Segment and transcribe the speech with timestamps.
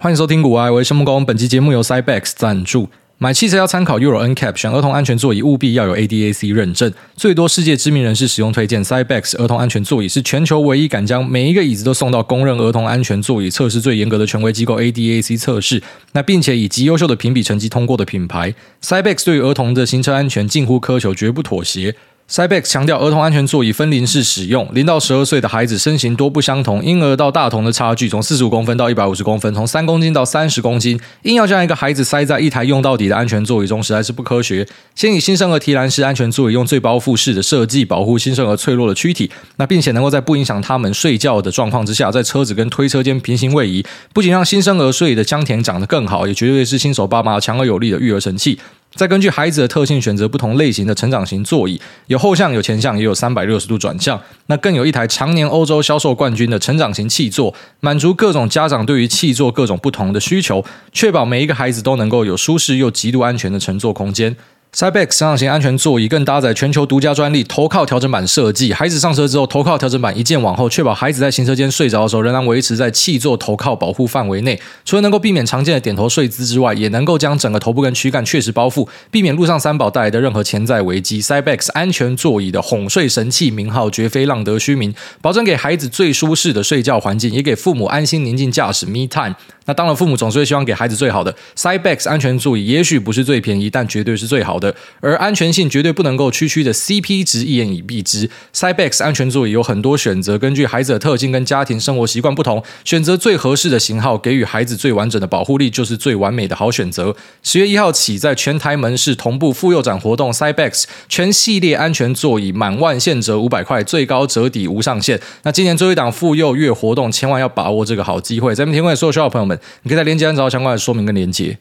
[0.00, 1.26] 欢迎收听股癌，我是孟工。
[1.26, 2.88] 本期节目由 Cybex 赞助。
[3.18, 6.92] 买汽车要参考 Euro NCAP，选儿童安全座椅务必要有 ADAC 认证。
[7.16, 15.82] 最多世界知名人士使用推荐 Cybex 儿童安全座椅，是全球唯一敢将每一个椅子都送到公认儿童安全座椅测试最严格的权威机构 ADAC 测试。
[16.12, 21.96] 那并且以极优秀的评比成绩通过的品牌，Cybex 对于儿童的行车安全近乎苛求，绝不妥协。
[22.30, 34.68] Cybex 强调儿童安全座椅分龄式使用，零到十二岁的孩子身形多不相同，婴儿到大童的差距从四十五公分到一百五十公分，从三公斤到三十公斤，硬要将一个孩子塞在一台用到底的安全座椅中，实在是不科学。
[34.94, 48.58] 先以新生儿提篮式安全座椅用最包覆式的设计保护新生儿脆弱的躯体，那并且能够在不影响他们睡觉的状况之下，在车子跟推车间平行位移，不仅让新生儿睡的香甜长得更好，也绝对是新手爸妈强而有力的育儿神器。
[48.94, 54.20] 再根据孩子的特性选择不同类型的成长型座椅，有后向、有前向，也有三百六十度转向。
[54.46, 64.34] 那更有一台常年欧洲销售冠军的成长型气座，满足各种家长对于气座各种不同的需求，确保每一个孩子都能够有舒适又极度安全的乘坐空间。
[64.74, 74.60] Cybex 成长型安全座椅更搭载全球独家专利头靠调整板设计，孩子上车之后，头靠调整板一键往后，确保孩子在行车间睡着的时候，仍然维持在气座头靠保护范围内。
[74.84, 81.22] 除了能够避免常见的点头睡姿之外，也能够将整个头部跟躯干确实包覆，避免路上三宝带来的任何潜在危机。
[81.22, 89.34] Cybex 安全座椅的哄睡神器名号绝非浪得虚名，保证给孩子最舒适的睡觉环境，也给父母安心宁静驾驶 Me Time。
[89.64, 91.34] 那当然，父母总是会希望给孩子最好的。
[91.54, 94.74] Cybex 安全座椅也许不是最便宜，但绝对是最好的。
[95.00, 98.28] 而安全性绝对不能够区区的 CP 值一言以蔽之。
[98.54, 107.14] Cybex 安全座椅有很多选择，根据孩子的特性跟家庭生活习惯不同，选择最合适的型号，给予孩子最完整的保护力，就是最完美的好选择。
[107.42, 115.20] 十月一号起，在全台门市同步妇幼展活动，Cybex 全系列安全座椅满万现折五百块，最高折抵无上限。
[115.42, 118.54] 那今年最后一档妇幼月活动，千万要把握这个好机会。
[118.54, 119.58] 咱们提供给所有需要朋友们。
[119.82, 121.58] 你可以在链接上找到相关的说明跟连接。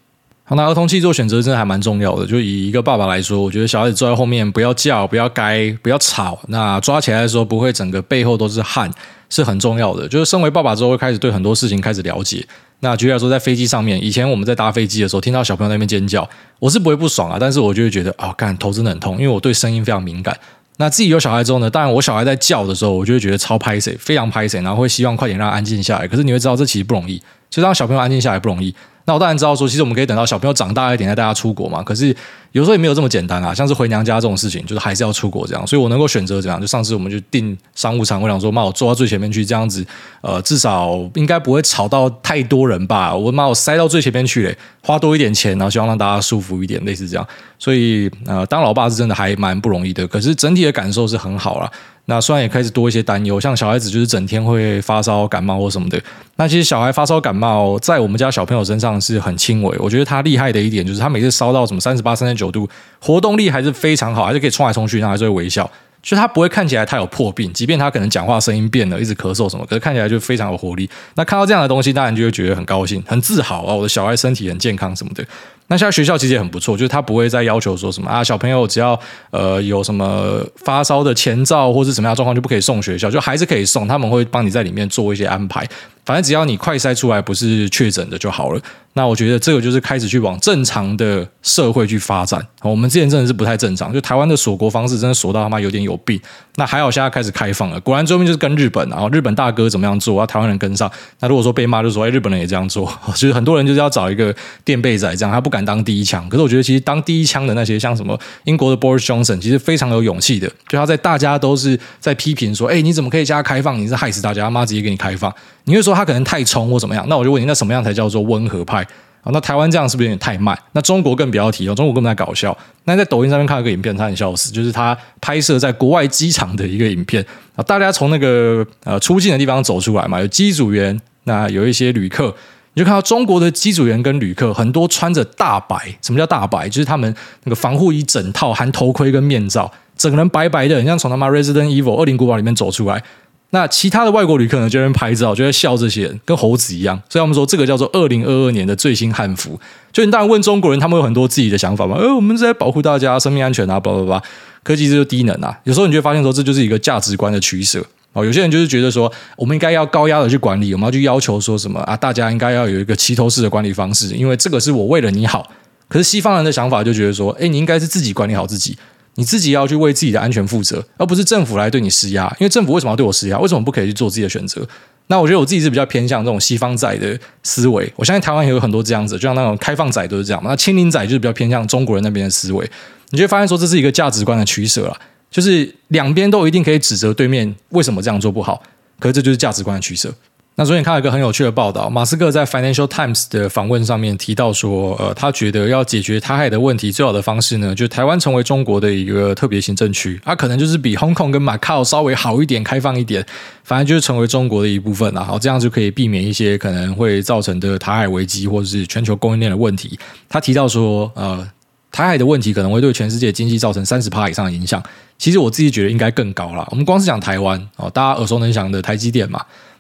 [0.50, 2.26] 好，那儿童汽座选择真的还蛮重要的。
[2.26, 8.90] 就以一个爸爸来说，我觉得小孩子坐在后面不要叫、不要该、不要吵，那抓起来的时候不会整个背后都是汗，
[9.30, 10.08] 是很重要的。
[10.08, 12.48] 就是身为爸爸之后，会开始对很多事情开始了解。
[12.80, 16.26] 那举例来说，在飞机上面，以前我们在搭飞机的时候，听到小朋友在那边尖叫，
[16.60, 20.34] 我是不会不爽啊，但是我就会觉得啊，干、哦、头真的很痛，因为我对声音非常敏感。
[20.78, 26.08] 那自己有小孩之后呢，当然我小孩在叫的时候，我就会觉得超拍谢，非常拍谢，然后会希望快点让他安静下来。
[26.08, 27.22] 可是你会知道，这其实不容易。
[27.50, 28.74] 就让小朋友安静下来不容易。
[29.08, 31.82] 那我当然知道说，其实我们可以等到小朋友长大一点再带他出国嘛。
[31.82, 32.14] 可是
[32.52, 33.54] 有时候也没有这么简单啊。
[33.54, 35.66] 像是回娘家这种事情，就是还是要出国这样。
[35.66, 36.60] 所以我能够选择怎样？
[36.60, 39.86] 就上次我们就订商务舱，我想说，妈，我坐到最前面去，这样子，
[40.20, 43.16] 呃，至少应该不会吵到太多人吧。
[43.16, 47.26] 我妈，我塞到最前面去嘞，花多一点钱，然后希望让大家舒服一点，类似这样。
[47.58, 50.06] 所以呃，当老爸是真的还蛮不容易的。
[50.06, 51.72] 可是整体的感受是很好啦。
[52.10, 56.02] 那虽然也开始多一些担忧，像小孩子就是整天会发烧、感冒或什么的。
[56.38, 59.78] 那其实小孩发烧、感冒在我们家小朋友身上是很轻微。
[59.78, 62.68] 我觉得他厉害的一点就是，他每次烧到什么三十八、三十九度，
[63.02, 65.70] 活动力还是非常好，还是可以冲来冲去，然后还是会微笑。
[66.02, 70.90] 就他不会看起来他有破病，即便他可能讲话声音变了，一直咳嗽什么，可是看起来就非常有活力。
[71.16, 73.74] 那看到这样的东西，当然就会觉得很高兴、很自豪啊！
[73.76, 75.26] 我的小孩身体很健康什么的。
[75.68, 78.98] 那现在学校其实也很不错，就是他不会再要求说什么啊，小朋友只要
[79.32, 85.68] 呃有什么发烧的前兆或是什么样的状况就不可以送学校，就还是可以送，他们会帮你在里面做一些安排。
[86.08, 88.62] 反正只要你快筛出来不是确诊的就好了。
[88.94, 92.44] 那我觉得这个就是开始去往正常的社会去发展。
[92.64, 96.20] 我们之前真的是不太正常，就台湾的锁国方式真的锁到他妈有点有病。
[96.56, 100.90] 那还好现在开始开放了，果然最后面就是跟日本，然后日本大哥怎么样做，要台湾人跟上。
[101.20, 102.92] 那如果说被骂，就说哎，日本人也这样做。
[103.14, 106.28] 其实很多人就是要找一个垫背仔，这样他不敢当第一枪。
[106.30, 110.48] 可是我觉得其实当第一枪的那些，像什么英国的 Boris Johnson，其实非常有勇气的。
[110.68, 113.78] 就他在大家都是在批评说，哎，你怎么可以加开放？
[113.78, 115.32] 你是害死大家，他妈直接给你开放。
[115.68, 117.06] 你会说他可能太冲或怎么样？
[117.10, 118.82] 那我就问你，那什么样才叫做温和派？
[119.22, 120.58] 啊，那台湾这样是不是有点太慢？
[120.72, 122.58] 那中国更不要提了，中国根本在搞笑。
[122.86, 127.22] 那在抖音上面看了个影片，他很笑死，就是他拍摄在国外机场的一个影片
[127.58, 132.34] 啊，大家从那个呃出境的地方走出来嘛，有机组员，那有一些旅客，
[132.76, 136.70] 你就看到中国的机组员跟旅客很多穿着大白，什么叫大白？
[136.70, 137.14] 就是他们
[137.44, 143.04] 那个防护衣整套含头盔跟面罩，整个人白白的，很像从他妈 Resident Evil 恶灵古堡里面走出来。
[143.52, 147.02] 那其他的外国旅客呢，就在拍照，就在笑这些人，跟猴子一样。
[147.08, 149.58] 所以我们说，这个叫做二零二二年的最新汉服。
[149.94, 151.96] 就你当然问中国人，他们有很多自己的想法嘛？
[151.96, 154.22] 呃，我们是在保护大家生命安全啊，叭叭叭。
[154.64, 155.58] 科技这就低能啊。
[155.64, 158.26] 有时候你就会发现说，这就是一个价值观的取舍哦。
[158.26, 161.96] 有些人就是觉得说，我们应该要高压的去管理，我们要去要求说什么啊？
[161.96, 165.50] 大家应该要有一个齐头式的管理方式，因为这个是我为了你好。
[165.88, 168.78] 可是西方人的想法就觉得说，哎，你应该是自己管理好自己。
[169.18, 172.28] 你自己要去为自己的安全负责，而不是政府来对你施压。
[172.40, 173.38] 因为政府为什么要对我施压？
[173.40, 174.66] 为什么不可以去做自己的选择？
[175.08, 180.50] 那我觉得我自己是比较偏向这种西方仔的思维，我相信台湾也有很多这样子，就像那种开放仔都是这样嘛。
[180.52, 182.70] 那清零仔就是比较偏向中国人那边的思维，
[183.10, 185.00] 你就会发现说这是一个价值观的取舍了，
[185.32, 188.62] 就是两边都一定可以指责对面为什么这样做不好，
[189.00, 190.14] 可是这就是价值观的取舍。
[190.60, 203.24] 那昨天看了一个很有趣的报道，马斯克在 Financial Times 的访问上面提到说，呃，他觉得要解决台海的问题，最好的方式呢，就台湾成为中国的一个特别行政区，它、可能就是比 Hong Kong 跟 Macau 稍微好一点、开放一点，
[203.64, 205.24] 反正就是成为中国的一部分啦。
[205.24, 210.00] 好，这样就可以避免一些可能会造成的台海危机或者是全球供应链的问题。
[210.28, 211.48] 他提到说，呃，
[211.92, 214.82] 台海的问题可能会对全世界经济造成三十趴以上的影响。
[215.20, 216.68] 其实我自己觉得应该更高啦。
[216.72, 219.40] 我们光是讲台湾哦，大家耳熟能详的台积电嘛。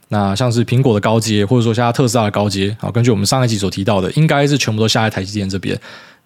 [0.09, 5.77] 那像是苹果的高阶，或者说现在特斯拉的高阶，好，根据我们上一集所提到的，应该是全部都下在台积电这边。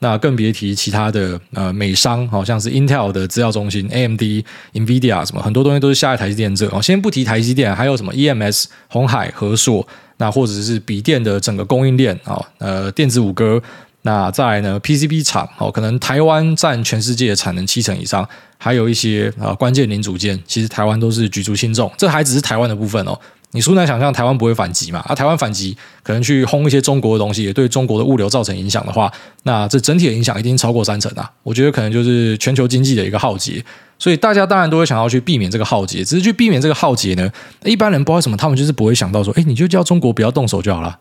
[0.03, 4.43] 那更别提其他的呃美商，好像是 Intel 的资料中心、AMD、
[4.73, 6.67] NVIDIA 什么，很多东西都是下在台积电这。
[6.69, 9.87] 哦，先不提台积电，还有什么 EMS、红海、和硕，
[10.17, 13.61] 那或者是笔电的整个供应链啊，呃，电子五哥。
[14.03, 21.91] 那再来呢，PCB 厂，哦，可能台湾占全世界的产能七成以上，还有一些啊关键零组件，其实台湾都是举足轻重。
[21.95, 23.15] 这还只是台湾的部分哦。
[23.53, 24.99] 你殊难想象台湾不会反击嘛？
[25.07, 29.11] 啊，台湾反击可能去轰一些中国的东西，也对中国的物流造成影响的话，
[29.43, 31.29] 那这整体的影响一定超过三成啊！
[31.43, 33.63] 我觉得可能就是全球经济的一个浩劫，
[33.99, 36.03] 所以大家当然都会想要去避免这个浩劫。
[36.03, 37.29] 只是去避免这个浩劫呢，
[37.65, 40.97] 一般人不知道什么，他们就是不会想到说，哎，你就叫中国不要动手就好了，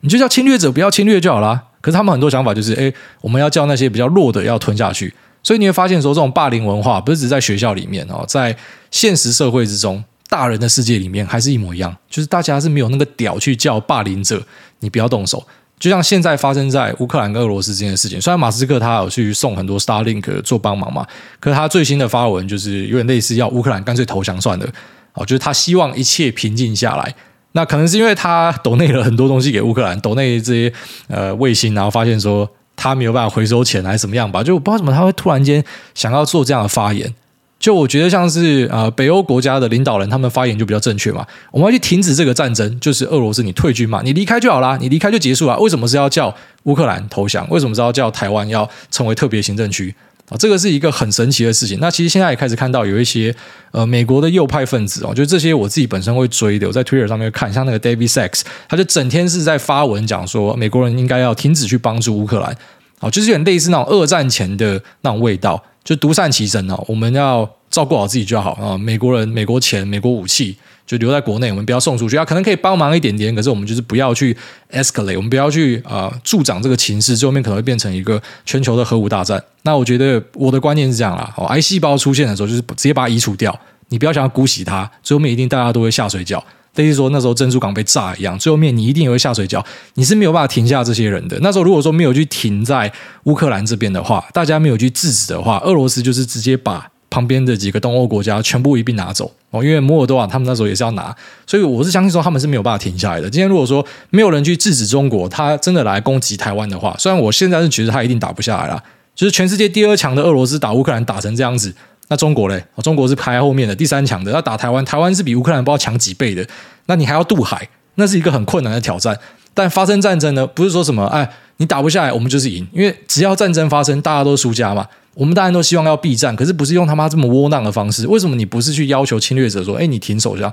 [0.00, 1.62] 你就叫侵略者不要侵略就好了。
[1.82, 5.12] 可是他们很多想法就是，哎，我们要叫那些比较弱的要吞下去。
[5.42, 8.56] 所以你会发现说，这种霸凌文化不是只在学校里面哦，在
[8.90, 10.02] 现实社会之中。
[10.30, 14.42] 大人的世界里面还是一模一样，就是大家是没有那个屌去叫霸凌者，
[14.78, 15.44] 你不要动手。
[15.78, 21.06] 就像现在发生在乌克兰跟俄罗斯之间的事情，虽然马斯克他有去送很多 Starlink 做帮忙嘛，
[21.40, 24.66] 可是他最新的发文就是有点类似要乌克兰干脆投降算了，
[25.14, 27.14] 哦，就是他希望一切平静下来。
[27.52, 30.72] 那可能是因为他抖内了很多东西给乌克兰，抖内这些
[31.08, 37.12] 呃卫星，然后发现说他没有办法回收钱还是怎么样吧，就我不知道怎么他会突然间想要做这样的发言。
[37.60, 41.24] 就我觉得像是呃北欧国家的领导人，他们发言就比较正确嘛。
[41.52, 45.58] 我们要去停止这个战争，就是俄罗斯你退军嘛，你离开就好啦，你离开就结束了。
[45.58, 47.46] 为什么是要叫乌克兰投降？
[47.50, 49.94] 为什么是要叫台湾要成为特别行政区
[50.30, 50.38] 啊？
[50.38, 51.78] 这个是一个很神奇的事情。
[51.80, 53.34] 那其实现在也开始看到有一些
[53.72, 58.40] 呃美国的右派分子哦，就这些我自己本身会追的，我在 Twitter 上面看，像那个 David Sacks，
[58.70, 62.56] 他就整天是在发文讲说美国人应该要停止去帮助乌克兰，
[63.00, 65.62] 哦，就是有点类似那种二战前的那种味道。
[65.82, 68.76] 就独善其身哦，我们要照顾好自己就好啊。
[68.76, 70.56] 美国人、美国钱、美国武器
[70.86, 72.24] 就留在国内，我们不要送出去啊。
[72.24, 74.36] 可能可以帮忙一点点，可是我们就是不要去
[74.70, 79.42] escalate，我们不要去啊、助长这个情势，最后面可能会变成一个全球的核武大战。
[79.62, 86.42] 那我觉得我的观念是这样啦，哦，癌细胞出现的时候，就是直接把它移除掉，你不要想要姑息它，最后面一定大家都会下水饺。
[86.76, 89.64] 类似说那时候珍珠港被炸一样，最后面你一定也会下水饺，
[89.94, 91.38] 你是没有办法停下这些人的。
[91.42, 92.90] 那时候如果说没有去停在
[93.24, 99.64] 乌克兰这边的话，大家没有去制止的话，俄罗斯就是直接把旁边的几个东欧国家全部一并拿走哦。
[99.64, 101.14] 因为摩尔多瓦他们那时候也是要拿，
[101.46, 103.28] 所以我是相信说他们是没有办法停下来的。
[103.28, 108.80] 今天如果说没有人去制止中国，他真的来攻击台湾的话，虽然我现在是觉得他一定打不下来了，
[109.16, 111.74] 就是全世界第二强的俄罗斯打乌克兰打成这样子。
[112.10, 112.62] 那中国嘞？
[112.82, 116.44] 中国是排后面的第三强的，要打台湾，台湾是比乌克兰不知道强几倍的。
[116.86, 119.16] 那你还要渡海，那是一个很困难的挑战。
[119.54, 122.66] 但发生战争呢，不是说什么哎，你打不下来，我们就是赢。
[122.72, 124.86] 因为只要战争发生，大家都输家嘛。
[125.14, 128.06] 我们当然都希望要避战，可是不是用他妈这么窝囊的方式。
[128.08, 130.52] 为什么你不是去要求侵略者说，哎，你停手这样？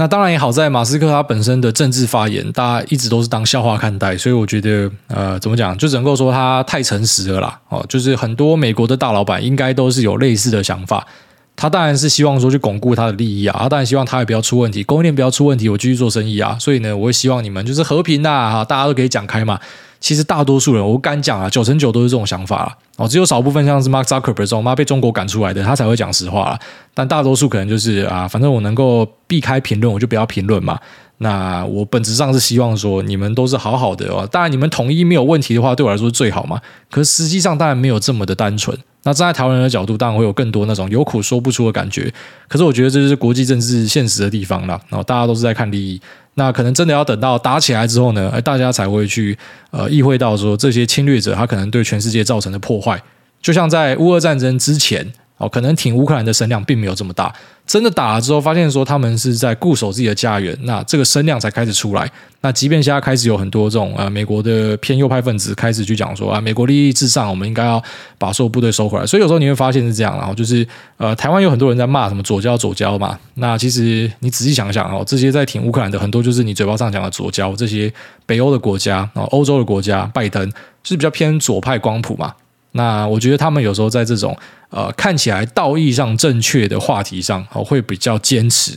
[0.00, 7.60] 那当然也好在马斯克他本身的政治发言，大家一直都是当笑话看待，所以我觉得呃，怎么讲，就只能够说他太诚实了啦。
[7.68, 11.06] 哦，就是很多美国的大老板应该都是有类似的想法。
[11.54, 16.56] 他当然是希望说去巩固他的利益啊，他当然希望他也不要出问题，供应链不要出问题，我继续做生意啊。
[16.58, 19.60] 所以呢，我会希望你们就是和平呐，哈，大家都可以讲开嘛。
[20.00, 22.76] 其实大多数人，我敢讲啊，九成九都是这种想法啦。
[22.96, 26.58] 哦，只有少部分像是 Mark Zuckerberg 这种妈被中国赶出来的，他才会讲实话啦。
[26.94, 30.78] 但大多数可能就是啊，反正我能够避开评论，我就不要评论嘛。
[31.18, 36.58] 那我本质上是希望说你们都是好好的哦，当然你们统一没有问题的话，对我来说是最好嘛。
[36.90, 38.76] 可是实际上当然没有这么的单纯。
[39.02, 42.12] 那站在台湾人的角度，当然会有更多那种有苦说不出的感觉。
[42.48, 44.78] 可是我觉得这就是国际政治现实的地方了。
[44.88, 46.00] 然后大家都是在看利益，
[46.40, 49.36] 那可能真的要等到打起来之后呢，哎大家才会去
[49.70, 52.98] 呃意会到说这些侵略者他可能对全世界造成的破坏。
[53.42, 55.06] 就像在乌俄战争之前
[55.40, 57.34] 哦，可能挺乌克兰的声量并没有这么大。
[57.66, 62.10] 真的打了之后，发现说他们是在固守自己的家园，那这个声量才开始出来。
[62.42, 67.82] 那即便现在开始有很多这种呃美国的偏右派分子开始去讲说啊，美国利益至上，我们应该要
[68.18, 69.06] 把所有部队收回来。
[69.06, 70.66] 所以有时候你会发现是这样，然后就是
[70.96, 73.18] 呃台湾有很多人在骂什么左交左交嘛。
[73.34, 77.92] 那其实你仔细想想哦，这些在挺乌克兰的很多就是你嘴巴上讲的左交，这些
[78.26, 80.50] 北欧的国家啊，欧洲的国家，拜登
[80.82, 82.34] 是比较偏左派光谱嘛。
[82.72, 84.36] 那我觉得他们有时候在这种
[84.70, 88.72] 呃看起来道义上正确的话题上，哦会比较坚持，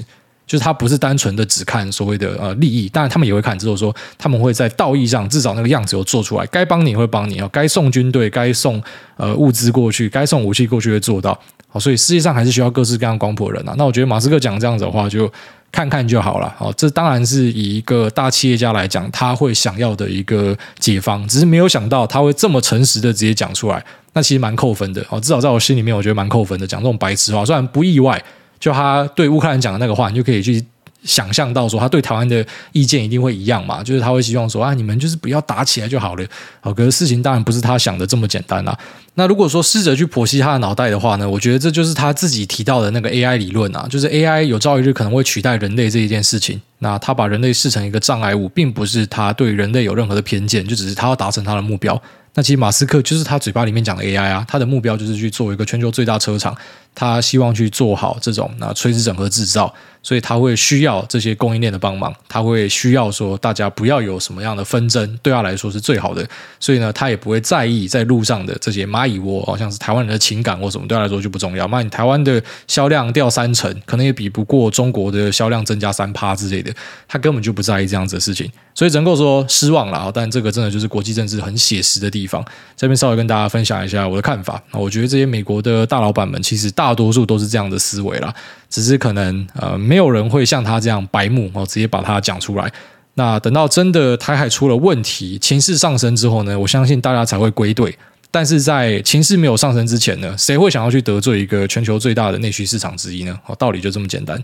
[0.48, 8.82] 就是他不是单纯的只看所谓的呃利益，当然他们也会看，只有说他们会在道义上至少那个样子有做出来，该帮你会帮你哦，该送军队、该送
[9.18, 11.40] 呃物资过去、该送武器过去会做到。
[11.68, 13.76] 好，所以世界上还是需要各式各样光谱人啊。
[13.78, 15.32] 那我觉得马斯克讲这样子的话就。
[15.74, 28.24] 看看就好了，哦，这当然是以一个大企业家来讲，他会想要的一个解方，只是没有想到他会这么诚实的直接讲出来，那其实蛮扣分的，哦，至少在我心里面，我觉得蛮扣分的，讲这种白痴话，虽然不意外，
[28.60, 30.64] 就他对乌克兰讲的那个话，你就可以去。
[31.04, 36.26] 想象到说他对台湾的意见一定会一样嘛，就是他会希望说啊，你们就是不要打起来就好了。
[36.62, 38.78] 好，可是事情当然不是他想的这么简单啊。
[39.16, 46.60] 那如果说试着去剖析他的脑袋的话呢，我觉得这就是他自己提到的那个 AI 理论啊，就是 AI 有朝一日可能会取代人类这一件事情。
[46.80, 52.02] 那他把人类视成一个障碍物，并不是他对人类有任何的偏见，就只是他要达成他的目标。
[52.36, 56.58] 那其实马斯克就是他嘴巴里面讲的 AI 啊，他的目标就是去做一个全球最大车厂，
[56.96, 59.74] 他希望去做好这种那垂直整合制造。
[60.06, 66.28] 所以他会需要这些供应链的帮忙，他会需要说大家不要有什么样的纷争，对他来说是最好的。
[66.60, 71.66] 所以呢，他也不会在意在路上的这些蚂蚁窝，好像是台湾人的情感或什么，对他来说就不重要。
[71.68, 76.70] 那你台湾的销量掉三成，可能也比不过中国的销量增加三趴之类的，
[77.08, 78.52] 他根本就不在意这样子的事情。
[78.76, 80.12] 所以只能够说失望了啊！
[80.12, 82.44] 但这个真的就是国际政治很写实的地方。
[82.76, 84.62] 这边稍微跟大家分享一下我的看法。
[84.72, 88.34] 我觉得这些美国的大老板们其实大大多数都是这样的思维啦。
[88.70, 92.72] 只是可能呃，没有人会像他这样白目哦，直接把它讲出来。
[93.14, 97.96] 那等到真的台海出了问题，情势上升之后呢，我相信大家才会归队。
[98.32, 103.40] 但是在情势没有上升之前呢，谁会想要去得罪一个全球最大的内需市场之一呢？
[103.46, 104.44] 哦，道理就这么简单。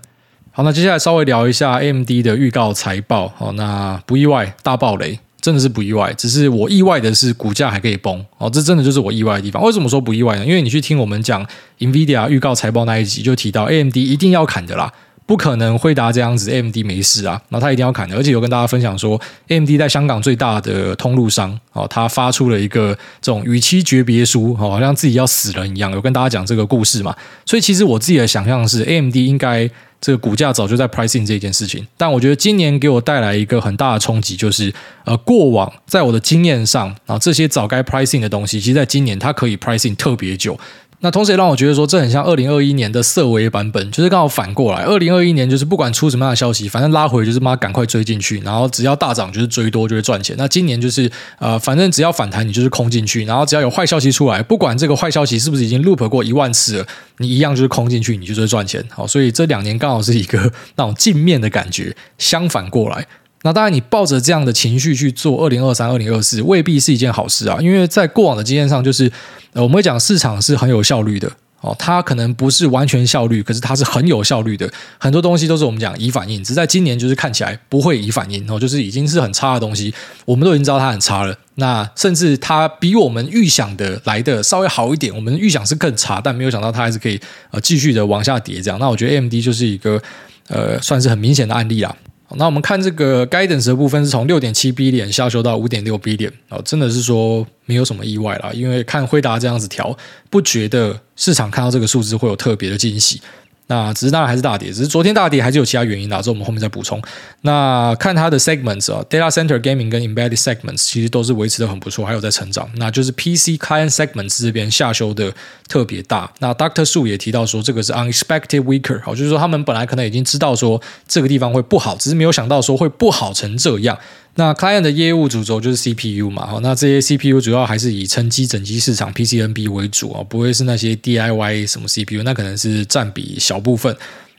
[0.51, 3.33] 好，那接下来稍微聊一下 AMD 的预告财报。
[3.39, 5.19] 哦，那不意外，大爆雷。
[5.41, 9.63] 真的是不意外，只是我意外的是股价还可以崩哦，这真的就是我意外的地方。
[9.63, 10.45] 为什么说不意外呢？
[10.45, 11.45] 因为你去听我们讲
[11.79, 14.91] NVIDIA 预告财报那一集，就提到 AMD 一定要砍的啦，
[15.25, 18.17] 不可能辉达这样子，AMD 没事啊，那他一定要砍的。
[18.17, 27.15] 而且有跟大家分享说，AMD 在香港最大的通路商哦，他发出了一个这种与期诀别书，哦，好像自己要死人一样，有跟大家讲这个故事嘛。
[27.45, 29.69] 所以其实我自己的想象是，AMD 应该。
[30.01, 40.57] 这个股价早就在 pricing 这件事情，但我觉得今年给我带来一个很大的冲击，就是呃，过往在我的经验上啊，这些早该 pricing 的东西，其实在今年它可以 pricing 特别久。
[41.01, 44.83] 那同时也让我觉得说，这很像二零二一年的色违版本，就是刚好反过来。
[44.83, 50.35] 二零二一年就是不管出什么样的消息，反正拉回就是妈赶快追进去，然后只要大涨就是追多就会赚钱。
[50.37, 56.85] 那今年就是呃，反正只要反弹你就是空进去，然后只要有坏消息出来，不管这个坏消息是不是已经 loop 过一万次了，
[57.19, 58.83] 你一样就是空进去，你就是会赚钱。
[58.89, 63.07] 好，所以这两年刚好是一个那种镜面的感觉，相反过来。
[63.43, 67.57] 那当然，你抱着这样的情绪去做二零二三、二零二四，未必是一件好事啊。
[67.61, 69.09] 因为在过往的经验上，就是，
[69.53, 71.31] 我们会讲市场是很有效率的
[71.61, 74.69] 哦，它可能不是完全效率，可是它是很有效率的。
[74.97, 79.93] 很多东西都是我们讲以反应，只在今年就是看起来不会以反应哦，就是已经是很差的东西，
[80.25, 81.33] 我们都已经知道它很差了。
[81.55, 87.17] 那甚至它比我们预想的来的稍微好一点，我们预想是更差，但没有想到它还是可以
[87.51, 88.77] 呃继续的往下跌这样。
[88.79, 90.01] 那我觉得 AMD 就是一个
[90.47, 91.95] 呃算是很明显的案例啦。
[92.35, 99.97] 那我们看这个 guidance 的部分是从六点七 B 点下修到五点六 billion 哦，真的是说没有什么意外啦，因为看辉达这样子调，
[100.29, 103.21] 不觉得市场看到这个数字会有特别的惊喜。
[103.69, 106.99] 那只是当然还是大跌，只是昨天大跌还是有其他原因的，这我们后面再补充。
[107.41, 112.67] 那看它的 segments 啊，data center gaming 跟 embedded segments 其实都是维持的很不错，还有在成长。
[112.77, 115.31] 那就是 PC client segments 这边下修的
[115.67, 116.31] 特别大。
[116.39, 116.83] 那 Dr.
[116.83, 123.95] Su 也提到说，这个是 unexpected weaker，好，就是说他们本来可能已经知道说这个地方会不好，只是没有想到说会不好成这样。
[124.39, 133.93] 那 Client 的业务主轴就是 CPU 嘛，那这些 CPU 主要还是以称机整机市场 PCNB 为主啊，不会是那些 DIY 什么 CPU，那可能是占比小部分。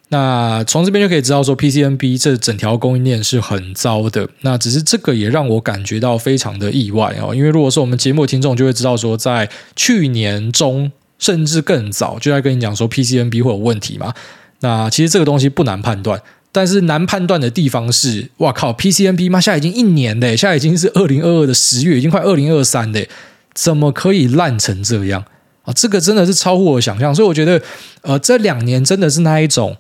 [0.09, 4.27] 那从这边就可以知道说 PCNB 这整条供应链是很糟的。
[4.41, 14.15] 那只是这个也让我感觉到非常的意外哦，因为如果说我们节目听众就会知道说，在去年中甚至更早就在跟你讲说 PCNB 会有问题嘛。
[14.61, 16.23] 那其实这个东西不难判断。
[16.53, 23.09] 但是难判断的地方是，哇靠，PCNP 妈，现在已经一年嘞，现在已经是二零二二的十月，已经快二零二三嘞，
[23.55, 25.25] 怎么可以烂成这样？
[25.63, 27.15] 啊，这个真的是超乎我想象。
[27.15, 27.61] 所以我觉得，
[28.03, 29.77] 呃，这两年真的是那一种。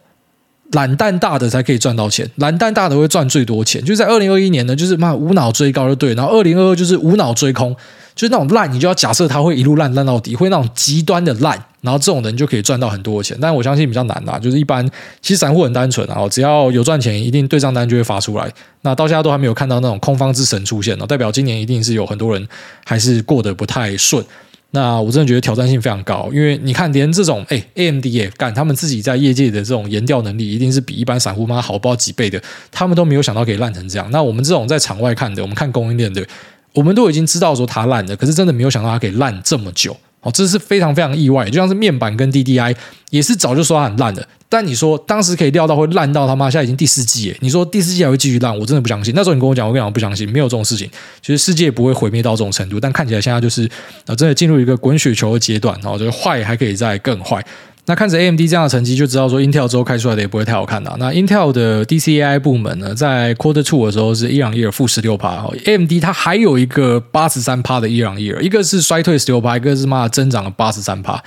[0.72, 3.84] 懒蛋大的才可以赚到钱，懒蛋大的会赚最多钱。
[3.84, 7.74] 就在二零二一年呢，就是嘛无脑追高就对，然后二零二二就是无脑追空，
[8.14, 13.36] 就是那种烂，你就要假设它会一路烂烂到底，会那种极端的烂，然后这种人就可以赚到很多的钱。
[13.40, 14.88] 但我相信比较难啦，就是一般
[15.20, 18.48] 其实散户很单纯啊，只要有赚钱，一定对账单就会发出来。
[18.82, 22.48] 那到现在都还没有看到那种空方之神出现呢，代表今年一定是有很多人
[22.84, 24.24] 还是过得不太顺。
[24.72, 34.08] 那我真的觉得挑战性非常高，因为你看，连这种哎，AMD 也干，他们自己在业界的这种研调能力，一定是比一般散户妈好不知道几倍的，他们都没有想到可以烂成这样。
[34.12, 36.24] 那我们这种在场外看的，我们看供应链的，
[36.72, 39.96] 我们都已经知道说它烂的，可是真的没有想到它可以烂这么久。
[40.22, 42.76] 哦，这是非常非常意外，就像是面板跟 DDI
[43.08, 49.14] 也是早就说它很烂的，但你说当时可以料到会烂到他妈现在已经第四季耶，你说第四季还会继续烂，我真的不相信。
[49.16, 50.88] 那时候你跟我讲，我跟你讲不相信，没有这种事情，
[51.22, 52.78] 其实世界不会毁灭到这种程度。
[52.78, 53.64] 但看起来现在就是
[54.06, 57.42] 啊，真的进入一个滚雪球的阶段，然后就是坏还可以再更坏。
[57.86, 60.94] 那看着 AMD 这样的成绩，就知道说 Intel 之后开出来的也不会太好看了。
[61.00, 71.20] 那 Intel 的 DCAI 部门呢，在 Quarter Two 的时候是伊朗伊尔负十六趴，AMD 它还有一个八十三趴的伊朗伊尔一个是衰退十六趴，一个是妈的增长了八十三趴。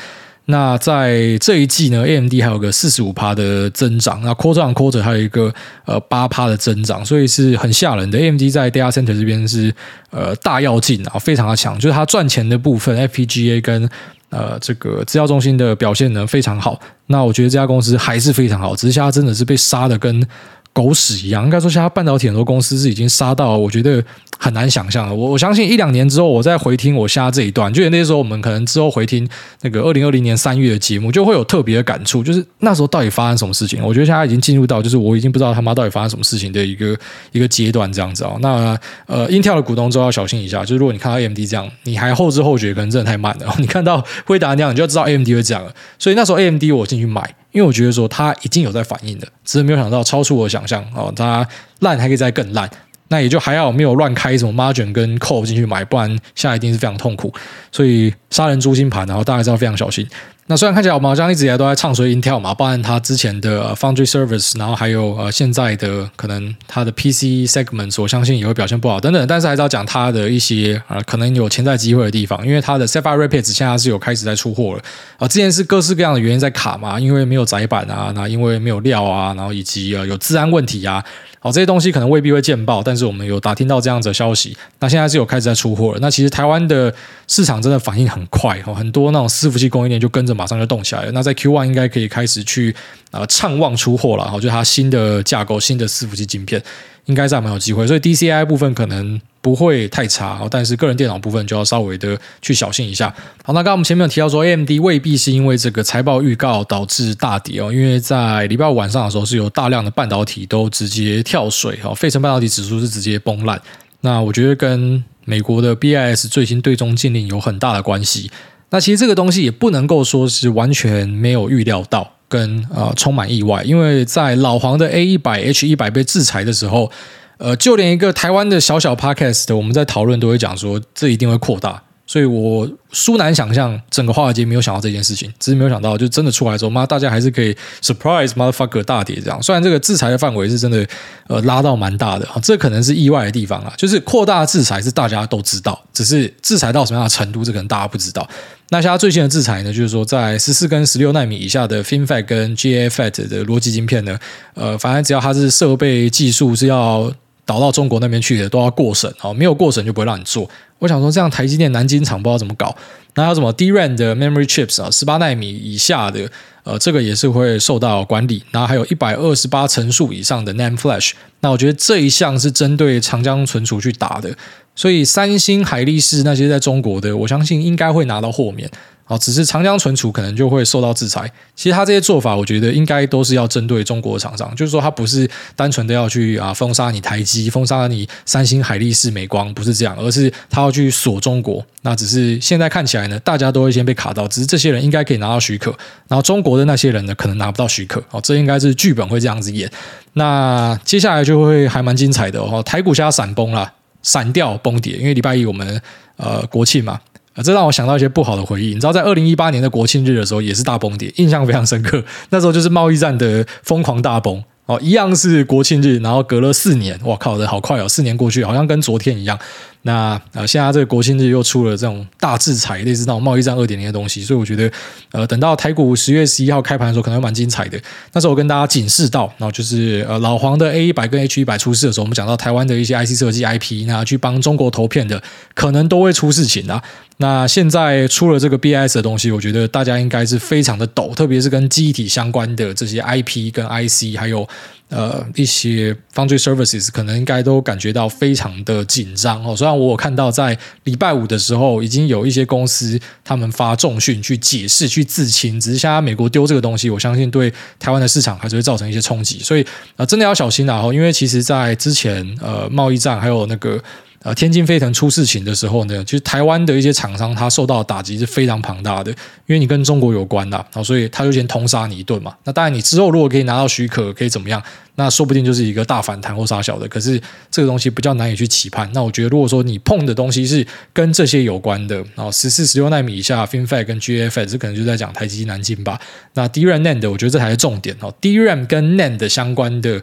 [0.46, 5.54] 那在这一季呢，AMD 还有个四十五趴的增长，那 Quarter on Quarter 还有一个
[5.86, 8.20] 呃八趴的增长，所以是很吓人的。
[8.20, 9.74] AMD 在 Data Center 这边是
[10.12, 13.90] 呃大跃进啊，非常的强，就是它赚钱的部分 FPGA 跟。
[14.34, 20.26] 呃，这个资料中心的表现呢非常好，那我觉得这家公司还是非常好，只是现在真的是被杀的跟
[20.74, 21.46] 狗屎一样。
[21.46, 24.04] 应该说，现在半导体很多公司是已经杀到，我觉得。
[24.40, 29.26] 很难想象了，我我相信一两年之后，我再回听我下这一段，就那时候我们可能之后回听
[29.62, 33.82] 那个二零二零年三月的节目，就会有特别的感触，就是那时候到底发生什么事情？
[33.82, 36.98] 我觉得现在已经进入到，就是我已经不知道他妈到底发生什么事情的一个
[37.32, 38.36] 一个阶段这样子哦。
[38.42, 43.56] 那呃，Intel 的股东之后要小心一下，就是如果你看到 AMD 这样，你还后知后觉，可能真的太慢了。
[43.60, 45.74] 你看到辉达那样，你就知道 AMD 会这样了。
[45.98, 51.48] 所以那时候 AMD 我进去买，因为我觉得说它已经有在反应的，只是没有想到超出我的想象哦，它
[51.80, 52.70] 烂还可以再更烂。
[53.10, 57.32] 那也就还好，没有乱开什么 margin 跟 call 进去买，不然下一定是非常痛苦。
[57.72, 60.08] 所以杀人诛心盘，然后大家知道非常小心。
[60.48, 69.26] 那虽然看起来我们好像一直以来都在唱衰 Intel 嘛，包含它之前的 Foundry Service，然后还有呃现在的可能它的 PC segments，我相信也会表现不好等等。
[69.26, 74.84] 但是还是要讲它的一些啊、呃、可能有潜在机会的地方，因为它的 Sapphire Rapids 现在是有开始在出货了
[75.18, 81.04] 啊、之前是各式各样的原因在卡嘛，因为没有载板啊，那因为没有料啊，然后以及呃有治安问题啊。
[81.44, 84.56] 好，这些东西可能未必会见报，但是我们有打听到这样子的消息。
[84.80, 86.00] 那现在是有开始在出货了。
[86.00, 86.94] 那其实台湾的
[87.28, 91.12] 市场真的反应很快，哈很多那种伺服器供应链就跟着马上就动起来了。
[91.12, 92.74] 那在 Q one 应该可以开始去
[93.12, 94.24] 啊畅望出货了。
[94.24, 96.64] 哈，就它新的架构、新的伺服器晶片，
[97.06, 97.86] 应该是还蛮有机会。
[97.88, 99.20] 所以 DCI 部分可能。
[99.44, 103.14] 不会太差，但是个人电脑部分就要稍微的去小心一下。
[103.44, 113.62] 好，那刚刚我们前面有提到说，AMD 未必是因为这个财报预告导致大跌哦，因为在礼拜五晚上的时候是有大量的半导体都直接跳水哦，费城半导体指数是直接崩烂。
[114.00, 118.32] 那我觉得跟美国的 BIS 最新对中禁令有很大的关系。
[118.70, 126.92] 那其实这个东西也不能够说是完全没有预料到，跟呃充满意外，因为在老黄的 A 一百 H 一百被制裁的时候。
[127.40, 139.42] 呃，就连一个台湾的小小 podcast 的，我们在讨论都会讲说，这一定会扩大，所以我殊难想象整个华尔街没有想到这件事情，只是没有想到，就真的出来之后，妈，大家还是可以 surprise motherfucker 大跌这样。
[139.42, 140.88] 虽然这个制裁的范围是真的，
[141.28, 148.26] 呃，拉到蛮大的啊，这可能是意外的地方啊，就是扩大制裁是大家都知道，只是制裁到什么样的程度，这可能大家不知道。
[148.74, 154.18] 那现在最新的制裁呢，就是说在十四跟十六奈米以下的 FinFET 跟 GAFET 的逻辑晶片呢，
[154.56, 157.14] 呃，反正只要它是设备技术是要。
[157.46, 160.50] 导到中国那边去的都要过审，好，没有过审就不会让你做。
[160.80, 162.74] 我想说，这样台积电南京厂不知道怎么搞。
[163.16, 166.32] 那还有什么 DRAM 的 Memory Chips 啊，十八奈米以下的，
[166.64, 168.42] 呃，这个也是会受到管理。
[168.52, 174.34] 然后还有一百二十八层数以上的 NAND Flash，那我觉得这一项是针对长江存储去打的。
[174.76, 178.70] 所以三星、海力士那些在中国的，我相信应该会拿到豁免。
[179.06, 181.30] 好，只是长江存储可能就会受到制裁。
[181.58, 191.62] 其实他这些做法，我觉得应该都是要针对中国的厂商，就是说他不是单纯的要去啊封杀你台积、封杀你三星、海力士、美光，不是这样，而是他要去锁中国。
[191.82, 195.76] 那只是现在看起来呢，大家都会先被卡到，只是这些人应该可以拿到许可，
[196.08, 198.02] 然后中国的那些人呢，可能拿不到许可。
[198.12, 199.70] 哦，这应该是剧本会这样子演。
[200.14, 203.70] 那接下来就会还蛮精彩的哦，台股现在闪崩了，
[204.04, 205.82] 闪掉崩跌，因为礼拜一我们
[206.18, 207.00] 呃国庆嘛。
[207.34, 208.68] 啊，这让我想到一些不好的回忆。
[208.68, 212.04] 你知道，在二零一八年的国庆日的时候，也是大崩跌，印象非常深刻。
[212.30, 219.40] 那时候就是贸易战的疯狂大崩哦，一样是国庆日，然后隔了四年，哇靠的好快哦，四年过去好像跟昨天一样。
[219.84, 224.72] 那呃，现在这个国庆日又出了这种大制裁，类似那种贸易战二点零的东西，所以我觉得
[225.12, 227.78] 呃，等到台股十月十一号开盘的时候，可能会蛮精彩的。
[228.14, 235.22] 那时候我跟大家警示到，然后就是呃，老黄的 A 一百跟 H 一百出事的时候，我们讲到台湾的一些 IC 设计 IP，那去帮中国投片的，
[235.54, 236.82] 可能都会出事情啊。
[237.18, 244.48] 那现在出了这个 BIS 的东西，我觉得大家应该是非常的抖，特别是跟记忆体相关的这些 IP 跟 IC，还有
[244.94, 249.56] 呃一些犯罪 Services，可能应该都感觉到非常的紧张哦。
[249.56, 259.66] 虽然我有看到在礼拜五的时候，已经有一些公司他们发重讯去解释、去自清，只是现在美国丢这个东西，我相信对台湾的市场还是会造成一些冲击，所以
[259.98, 260.84] 啊、真的要小心啊！
[260.94, 263.82] 因为其实在之前呃贸易战还有那个。
[264.24, 272.34] 呃，天津飞腾出事情的时候呢，其实台湾的一些厂商，它受到的打击是非常庞大的，因为你跟中国有关的，所以他就先通杀你一顿嘛。
[272.46, 274.64] 那当然，你之后如果可以拿到许可，可以怎么样？
[274.96, 276.88] 那说不定就是一个大反弹或杀小的。
[276.88, 277.20] 可是
[277.52, 278.90] 这个东西比较难以去期盼。
[278.94, 286.00] 那我觉得，如果说你碰的东西是跟这些有关的，然后十四、十六奈米以下，FinFET 跟 GFS，这可能就在讲台积南京吧。
[286.36, 288.14] 那 DRAM、NAND，我觉得这才是重点哦。
[288.22, 290.02] DRAM 跟 NAND 相关的。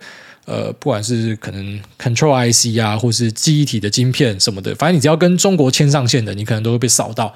[0.51, 7.33] 呃，不管是可能 Control IC 啊，或是记忆体的晶片什么的，反正你只要跟中国牵上线的，你可能都会被扫到。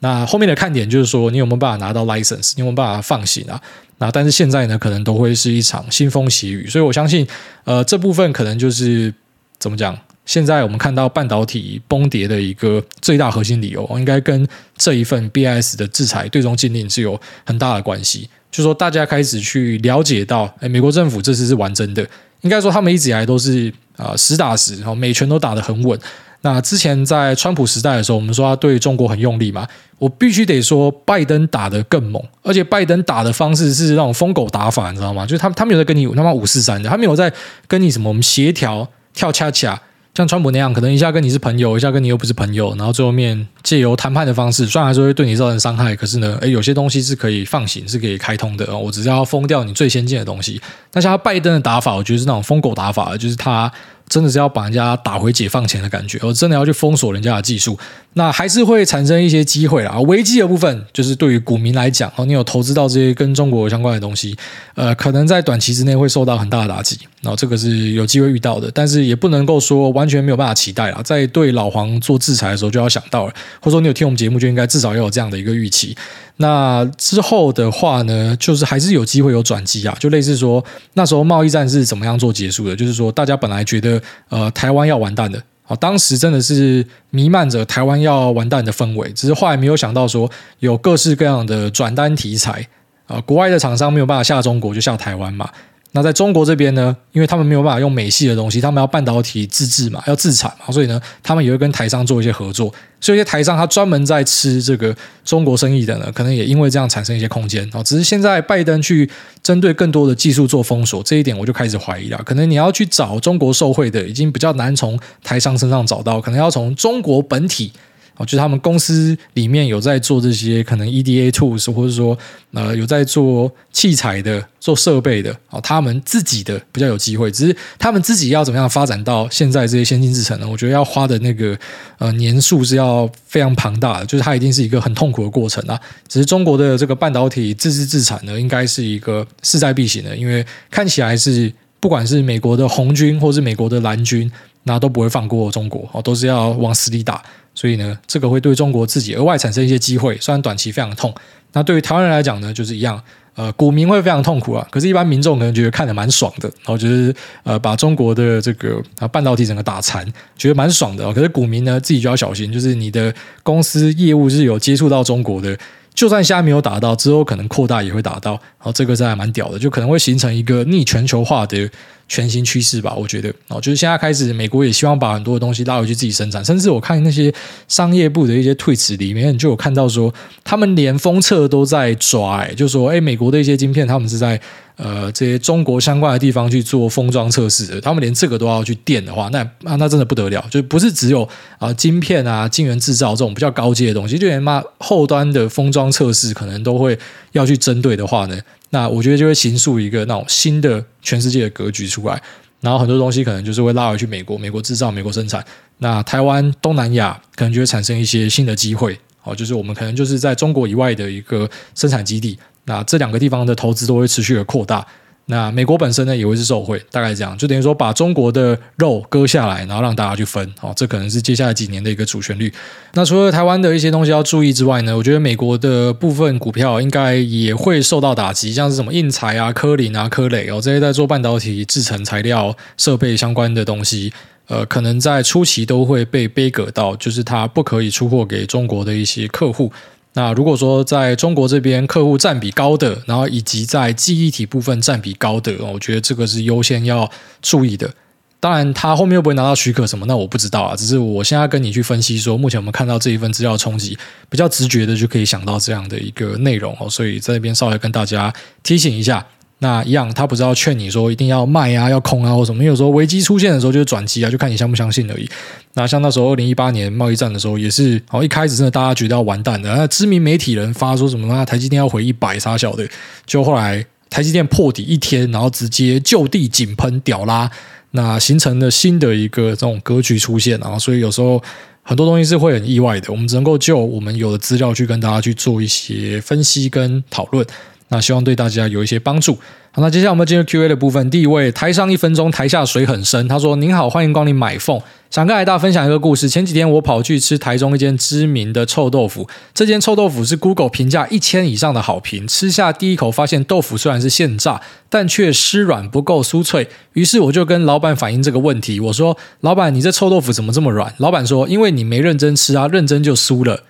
[0.00, 3.62] 那后面的看点就是说，你有没有办法拿到 license，你有没有办法放行啊？
[3.98, 7.24] 那但是现在呢，可能都会是一场腥风血雨，所以我相信，
[7.62, 9.14] 呃，这部分可能就是
[9.60, 9.96] 怎么讲？
[10.24, 14.44] 现在我们看到半导体崩跌的一个最大核心理由，应该跟
[14.76, 18.28] 这一份 BIS 的制裁最终禁令是有很大的关系。
[18.50, 22.04] 就是说大家开始去了解到，诶，美国政府这次是玩真的。
[22.42, 25.98] 应该说，他们一直以来都是啊实打实，然后每拳都打得很稳。
[26.42, 29.66] 那之前在川普时代的时候，我们说他对中国很用力嘛，
[29.98, 35.26] 我必须得说，拜登打得更猛，而且拜登打的方式是那种疯狗打法，你知道吗？
[35.26, 37.32] 就是他他没有在跟你他妈五四三的，他没有在
[37.66, 39.80] 跟你什么我们协调跳恰恰。
[40.16, 48.74] 像川普那样，可能一下跟你是朋友，一下跟你又不是朋友，然后最后面借由谈判的方式，虽然还是会对你造成伤害，可是呢，诶，有些东西是可以放行，是可以开通的。
[48.74, 50.58] 我只是要封掉你最先进的东西。
[50.90, 53.70] 但像拜登的打法，我觉得是那种疯狗打法，就是他。
[54.16, 57.78] 真的是要把人家打回解放前的感觉，我真的要去封锁人家的技术，
[58.14, 60.00] 那还是会产生一些机会啦。
[60.00, 64.34] 危机的部分就是对于股民来讲，哦，你有投资到这些跟中国相关的东西，
[64.74, 71.02] 呃，可能在短期之内会受到很大的打击，然后这个是有机会遇到的，但是也不能够说完全没有办法期待啦。
[71.04, 75.94] 在对老黄做制裁的时候就要想到了，或者说你有听我们节目就应该至少要有这样的一个预期。
[76.38, 82.76] 那之后的话呢，就是还是有机会有转机啊，就类似说那时候贸易战是怎么样做结束的？
[82.76, 92.66] 就是说大家本来觉得呃台湾要完蛋的，啊，当时真的是弥漫着台湾要完蛋的氛围，只是后来没有想到说有各式各样的转单题材
[93.06, 95.48] 啊，国外的厂商没有办法下中国，就下台湾嘛。
[95.92, 102.72] 那在中国这边呢，因为他们没有办法用美系的东西，他们要半导体自制嘛，要自产嘛，所以呢，他们也会跟台商做一些合作。
[103.00, 104.94] 所以，一些台商他专门在吃这个
[105.24, 107.82] 中国生意的呢，可能也因为这样产生一些空间啊。
[107.82, 109.08] 只是现在拜登去
[109.42, 112.20] 针对更多的技术做封锁，这一点我就开始怀疑了。
[112.24, 117.72] 可能你要去找中国受惠的，已经比较难从台商身上找到，可能要从中国本体。
[118.16, 122.16] 哦，就是他们公司里面有在做这些可能 EDA tools，或者说
[122.52, 127.30] 呃有在做器材的、做设备的，哦，他们自己的比较有机会。
[127.30, 130.48] 只是他们自己要怎么样发展到现在这些先进制程呢？
[130.48, 131.58] 我觉得要花的那个
[131.98, 135.78] 呃年数是要非常庞大的，就是它一定是一个很痛苦的过程啊。
[136.08, 144.30] 只是中国的这个半导体自制自产呢，应该是一个势在必行的，因为看起来是不管是美国的红军或是美国的蓝军，
[144.62, 147.22] 那都不会放过中国哦，都是要往死里打。
[147.56, 151.12] 所以呢，这个会对中国自己额外产生一些机会，虽然短期非常痛。
[151.52, 153.02] 那对于台湾人来讲呢，就是一样，
[153.34, 154.64] 呃，股民会非常痛苦啊。
[154.70, 157.14] 可是，一般民众可能觉得看得蛮爽的，然后就是
[157.44, 161.10] 呃，把中国的这个啊半导体整个打残，觉得蛮爽的。
[161.14, 165.58] 可是股民呢，自己就要小心，就是你的公司业务是有接触到中国的。
[165.96, 171.68] 就算现在没有打到，之后可能扩大也会打到，然后这个是还蛮屌的，就可能会形成一个逆全球化的
[172.06, 172.94] 全新趋势吧。
[172.94, 177.32] 我觉得，哦，就是现在开始，美国也希望把很多的东西拉回去自己生产，甚至我看那些
[177.66, 184.40] 商业部的一些推词里面，就有看到说，他们连封测都在抓，哎，就说，哎，美国的一些晶片，他们是在。
[184.76, 191.26] 呃，这些中国相关的地方去做封装测试的，他们连这个都要去垫的话，那啊，那真的不得了，就不是只有
[191.58, 196.98] 啊晶片啊、晶圆制造这种比较高阶的东西，就连嘛后端的封装测试可能都会
[197.32, 202.22] 要去针对的话呢，那我觉得就会形塑一个那种新的全世界的格局出来，
[202.60, 205.42] 然后很多东西可能就是会拉回去美国，美国制造、美国生产，
[205.78, 212.38] 那台湾、东南亚可能就会产生一些新的机会，哦，就是我们可能就是在中国以外的一个生产基地。
[212.66, 214.86] 那这两个地方的投资都会持续的扩大，
[215.26, 222.52] 那美国本身呢也会是受惠，大概这样，就等于说把中国的肉割下来，然后让大家去分，哦，这可能是接下来几年的一个主旋律。
[222.94, 234.12] 那除了台湾的一些东西要注意之外呢，我觉得美国的部分股票应该也会受到打击，像是什么应材啊、科林啊、科磊哦这些在做半导体制成材料设备相关的东西，
[234.46, 239.72] 呃，可能在初期都会被杯葛到，就是它不可以出货给中国的一些客户。
[240.16, 247.10] 那如果说在中国这边客户占比高的，然后以及在记忆体部分占比高的，我觉得这个是优先要
[247.42, 247.92] 注意的。
[248.40, 250.74] 当然，他后面会不会拿到许可什么，那我不知道啊。
[250.74, 253.98] 只是我现在跟你去分析说，目前我们看到这一份资料冲击，
[254.30, 256.88] 比较直觉的就可以想到这样的一个内容哦。
[256.88, 259.26] 所以在这边稍微跟大家提醒一下。
[259.58, 262.58] 那一样，他不是要劝你说一定要卖啊，要空啊或什么？
[262.58, 265.26] 因为有时候危机出现的时候就是转机啊，就看你相不相信而已。
[265.72, 269.74] 那像那时候二零一八年贸易战的时候，也是哦，一开始真的大家觉得要完蛋的。
[269.74, 271.26] 那知名媒体人发说什么？
[271.26, 272.86] 那台积电要回一百杀小的，
[273.24, 277.50] 就后来台积电破底一天，然后直接就地井喷屌拉，
[277.92, 280.60] 那形成了新的一个这种格局出现。
[280.60, 281.42] 然后所以有时候
[281.82, 283.10] 很多东西是会很意外的。
[283.10, 287.46] 我们只能够就我们有的资料去跟大家去做一些分析跟讨论。
[287.88, 289.38] 那希望对大家有一些帮助。
[289.70, 291.08] 好，那接下来我们进入 Q&A 的部分。
[291.10, 293.28] 第一位，台上一分钟，台下水很深。
[293.28, 296.28] 他说：“您好，欢迎光临买凤，想跟艾大分享一个故事。
[296.28, 302.26] 前几天我跑去吃台中一间知名的臭豆腐，这间臭豆腐是 Google 评价一千以上的好评。
[302.26, 306.68] 吃下第一口，发现豆腐虽然是现炸，但却湿软不够酥脆。
[306.94, 308.80] 于是我就跟老板反映这个问题。
[308.80, 310.92] 我说：老板，你这臭豆腐怎么这么软？
[310.96, 313.62] 老板说：因为你没认真吃啊，认真就酥了。”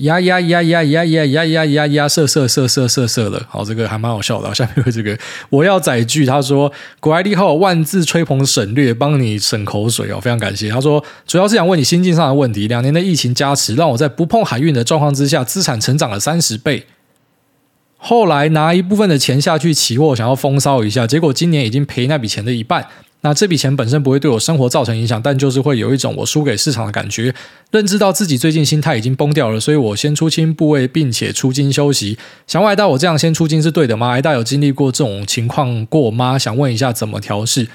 [0.00, 2.08] 呀呀呀呀呀呀呀呀呀呀！
[2.08, 4.52] 色色色色色色的，好，这个还蛮好笑的。
[4.54, 6.26] 下面有这个，我要载具。
[6.26, 12.66] 他说：“国爱利号万字吹捧省略，帮你省口水哦，非常感谢。”他说：“主要是想问你心境上的问题。
[12.68, 16.86] 两年的疫情加持，让我在不碰海运的状况之下，资产成长了三十倍。
[17.96, 22.86] 后来拿一部分的钱下去期货，想要风骚一下，结果今年已经赔那笔钱的一半。”
[23.22, 27.34] 那这笔钱本身不会对我生活造成影响，但就是会有一种我输给市场的感觉。
[27.70, 32.16] 认知到自己最近心态已经崩掉了，所以我先出清部位，并且出金休息。
[32.46, 34.08] 想问艾大，我这样先出金是对的吗？
[34.08, 36.38] 艾大有经历过这种情况过吗？
[36.38, 37.68] 想问一下怎么调试？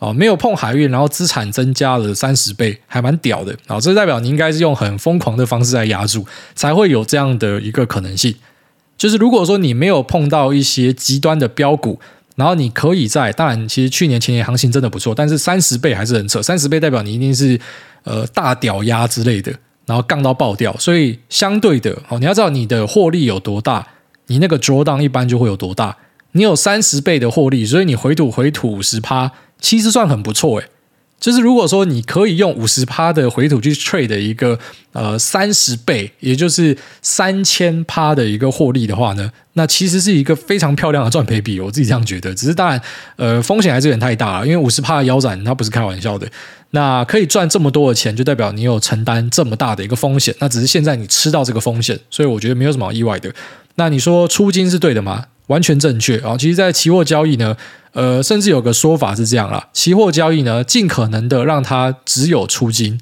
[0.00, 3.56] 哦，没有碰海运，然后资产增加了三十倍，还蛮屌的。
[3.68, 8.34] 啊，这代表你应该是用很疯狂的方式来压住，才会有这样的一个可能性。
[8.98, 11.98] 就是如果说你没有碰到一些极端的标股。
[12.40, 16.42] 然后你可以在，当然，其实去年前年行情真的不错，但是三十倍还是很扯。
[16.42, 17.60] 三十倍代表你一定是
[18.04, 19.52] 呃大屌压之类的，
[19.84, 20.74] 然后杠到爆掉。
[20.78, 23.86] 所以相对的哦，你要知道你的获利有多大，
[24.28, 25.94] 你那个 drawdown 一般就会有多大。
[26.32, 30.68] 你有三十倍的获利，所以你回吐回吐五十趴，其实算很不错诶。
[31.20, 34.58] 就是如果说你可以用五十趴的回吐去 trade 的一个
[34.92, 42.34] 呃三十倍，也就是三千趴的一个获利的话呢，那其实是一个非常漂亮的赚赔比，我自己这样觉得。
[42.34, 42.80] 只是当然，
[43.16, 46.26] 呃，风险还是有点太大了，因为五十趴的腰斩它不是开玩笑的。
[46.70, 50.34] 那可以赚这么多的钱，就代表你有承担这么大的一个风险。
[50.38, 53.30] 那只是现在你吃到这个风险，所以我觉得没有什么意外的。
[53.74, 55.26] 那你说出金是对的吗？
[55.50, 56.36] 完全正确啊！
[56.38, 57.56] 其实，在期货交易呢，
[57.92, 63.00] 呃，甚至有个说法是这样啦：期货交易呢，尽可能的让它只有出金，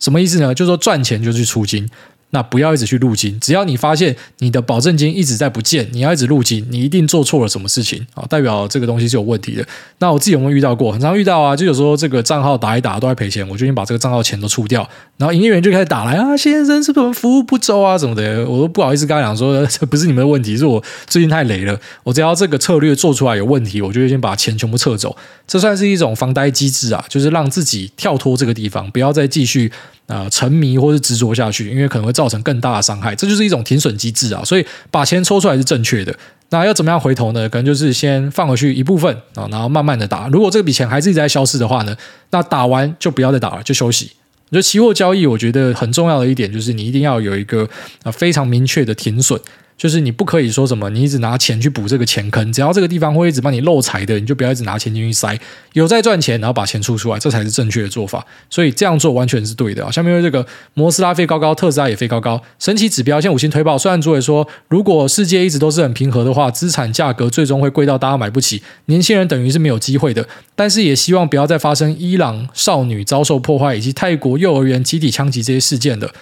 [0.00, 0.52] 什么意思呢？
[0.52, 1.88] 就是说赚钱就去出金。
[2.34, 9.64] 那不要一直去入金，只要你发现你的保证金一直在不见，你要一直入金，你一定做错了什么事情啊，代表这个东西是有问题的。
[10.00, 10.90] 那我自己有没有遇到过？
[10.90, 21.78] 很常遇到啊，就有时候这个账号打一打都在赔钱，我决定把这个账号钱都出掉，然后营业员就开始打来啊，先生是不是服务不周啊什么的，我都不好意思跟他讲说 这不是你们的问题，是我最近太雷了。
[22.02, 25.16] 我只要这个策略做出来有问题，我就会先把钱全部撤走。
[25.46, 29.70] 这算是一种防呆机制啊，就是让自己跳脱这个地方，不要再继续。
[30.06, 34.44] 啊、沉迷或是执着下去，因为可能会造成更大的伤害，这就是一种停损机制啊。
[34.44, 36.14] 所以把钱抽出来是正确的。
[36.50, 37.48] 那要怎么样回头呢？
[37.48, 40.28] 可能就是先放回去一部分啊，然后慢慢的打。
[40.28, 41.96] 如果这笔钱还是一直在消失的话呢，
[42.30, 44.12] 那打完就不要再打了，就休息。
[44.52, 47.68] 就期货交易，我觉得很重要的一点就是你一定要有一个
[48.04, 49.40] 啊非常明确的停损。
[49.76, 55.38] 就是你不可以说什么，你一直拿钱去补这个钱坑，只要这个地方会一直帮你漏财的，你就不要一直拿钱进去塞。
[55.72, 58.24] 有在赚钱，然后把钱出出来，这才是正确的做法。
[58.48, 59.90] 所以这样做完全是对的啊。
[59.90, 63.76] 下面这个摩斯拉飞高高，特斯拉也飞高高，神奇指标现五星推爆。
[63.76, 70.26] 虽然主委说，如果世界一直都是很平和的话，资产价格最终会贵到大家买不起，年轻人等于是没有机会的。
[70.54, 76.14] 但是也希望不要再发生伊朗少女遭受破坏以及泰国幼儿园集体枪击这些事件的。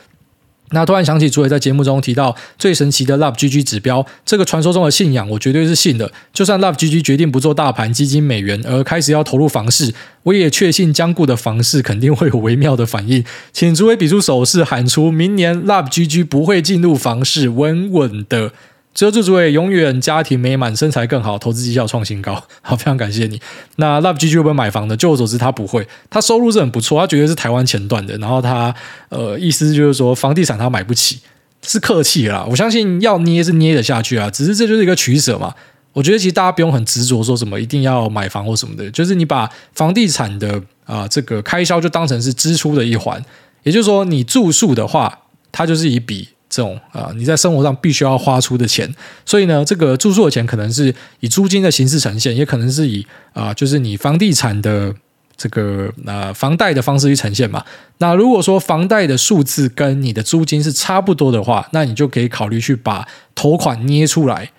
[0.73, 6.11] 那突然想起，主委在节目中提到最神奇的 Love GG 指标，这个传说中的信仰，我绝对是信的。
[6.33, 13.25] 就算 Love GG 决定不做大盘基金美元，而开始要投入房市，我也确信将固的房市肯定会有微妙的反应。
[13.53, 18.53] 请主委比出手势，喊出明年 Love GG 不会进入房市，稳稳的
[18.95, 22.43] 最后祝诸位永远家庭美满，身材更好，投资绩效创新高。
[22.61, 23.41] 好，非常感谢你。
[23.77, 24.95] 那 Love GG 会不会买房的？
[24.95, 25.89] 就我所知，他不会。
[26.11, 28.17] 他收入是很不错，他绝对是台湾前段的。
[28.19, 28.75] 然后他
[29.09, 31.21] 呃，意思就是说，房地产他买不起，
[31.63, 32.47] 是客气啦。
[32.51, 35.55] 我相信要捏是捏得下去啊，只是这就是一个取舍嘛。
[35.95, 43.23] 我觉得其实大家不用很执着说什么一定要买房或什么的，就是你把房地产的啊、呃、这个开销就当成是支出的一环。
[43.63, 46.29] 也就是说，你住宿的话，它就是一笔。
[46.53, 54.95] 这种啊，你在生活上必须要花出的钱，所以呢，这个住宿的钱可能是以租金的形式呈现，也可能是以啊，就是你房地产的
[55.35, 57.65] 这个啊房贷的方式去呈现嘛。
[57.97, 64.51] 那如果说房贷的数字跟你的租金是差不多的话，那你就可以考虑去把头款捏出来，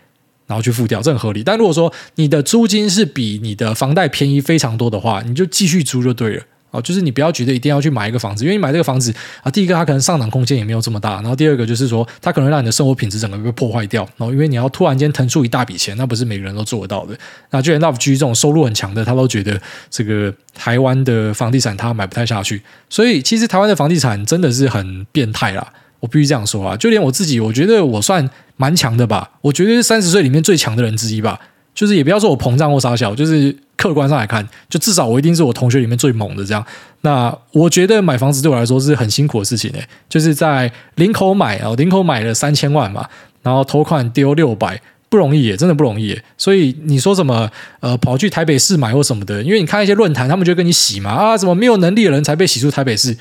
[0.47, 1.43] 然后去付掉，这很合理。
[1.43, 6.43] 但如果说你的租金是比你的房贷便宜非常多的话，你就继续租就对了。
[6.73, 14.03] 哦，就是你不要觉得一定要去买一个房子，因为你买这个房子啊，第一个它可能上涨空间也没有这么大，然后第二个就是说它可能让你的生活品质整个被破坏掉。
[14.17, 17.15] 然后因为你要突然间腾出一大笔钱，那不是每个人都做得到的。
[17.51, 22.59] 那就连 Love G 这种收入很强的，他都觉得这个台湾的房地产他买不太下去。
[22.89, 26.75] 所以其实台湾的房地产真的是很变态啦，我必须这样说啊。
[26.75, 31.39] 就连我自己，我觉得我算蛮强的吧，我觉得是三十岁里面最强的人之一吧。
[31.73, 36.65] 就是也不要说我膨胀或傻小，就是客观上来看，就至少我一定是我同学里面最猛的这样。
[37.01, 43.07] 那我觉得买房子对我来说是很辛苦的事情诶，就是在林口买啊，林口买了三千万嘛，
[43.41, 46.23] 然后头款丢六百，不容易耶，真的不容易耶。
[46.37, 47.49] 所以你说什么
[47.81, 53.17] 呃跑去台北市买或什么的，因为你看一些论坛，他们就跟你洗嘛啊，什么没有能力的人才被洗出台北市。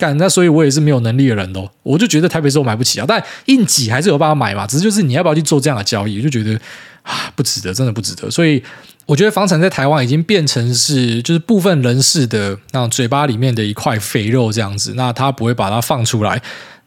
[0.00, 6.58] 干，那所以我也是没有能力的人喽，我就觉得台北市我买不起啊，但硬挤还是有办法买嘛，只是就是你要不要去做这样的交易，我就觉得
[7.02, 8.30] 啊不值得，真的不值得。
[8.30, 8.62] 所以
[9.04, 16.40] 我觉得房产在台湾已经变成是就是部分人士的那种嘴巴里面的一块肥肉这样子，那他不会把它放出来。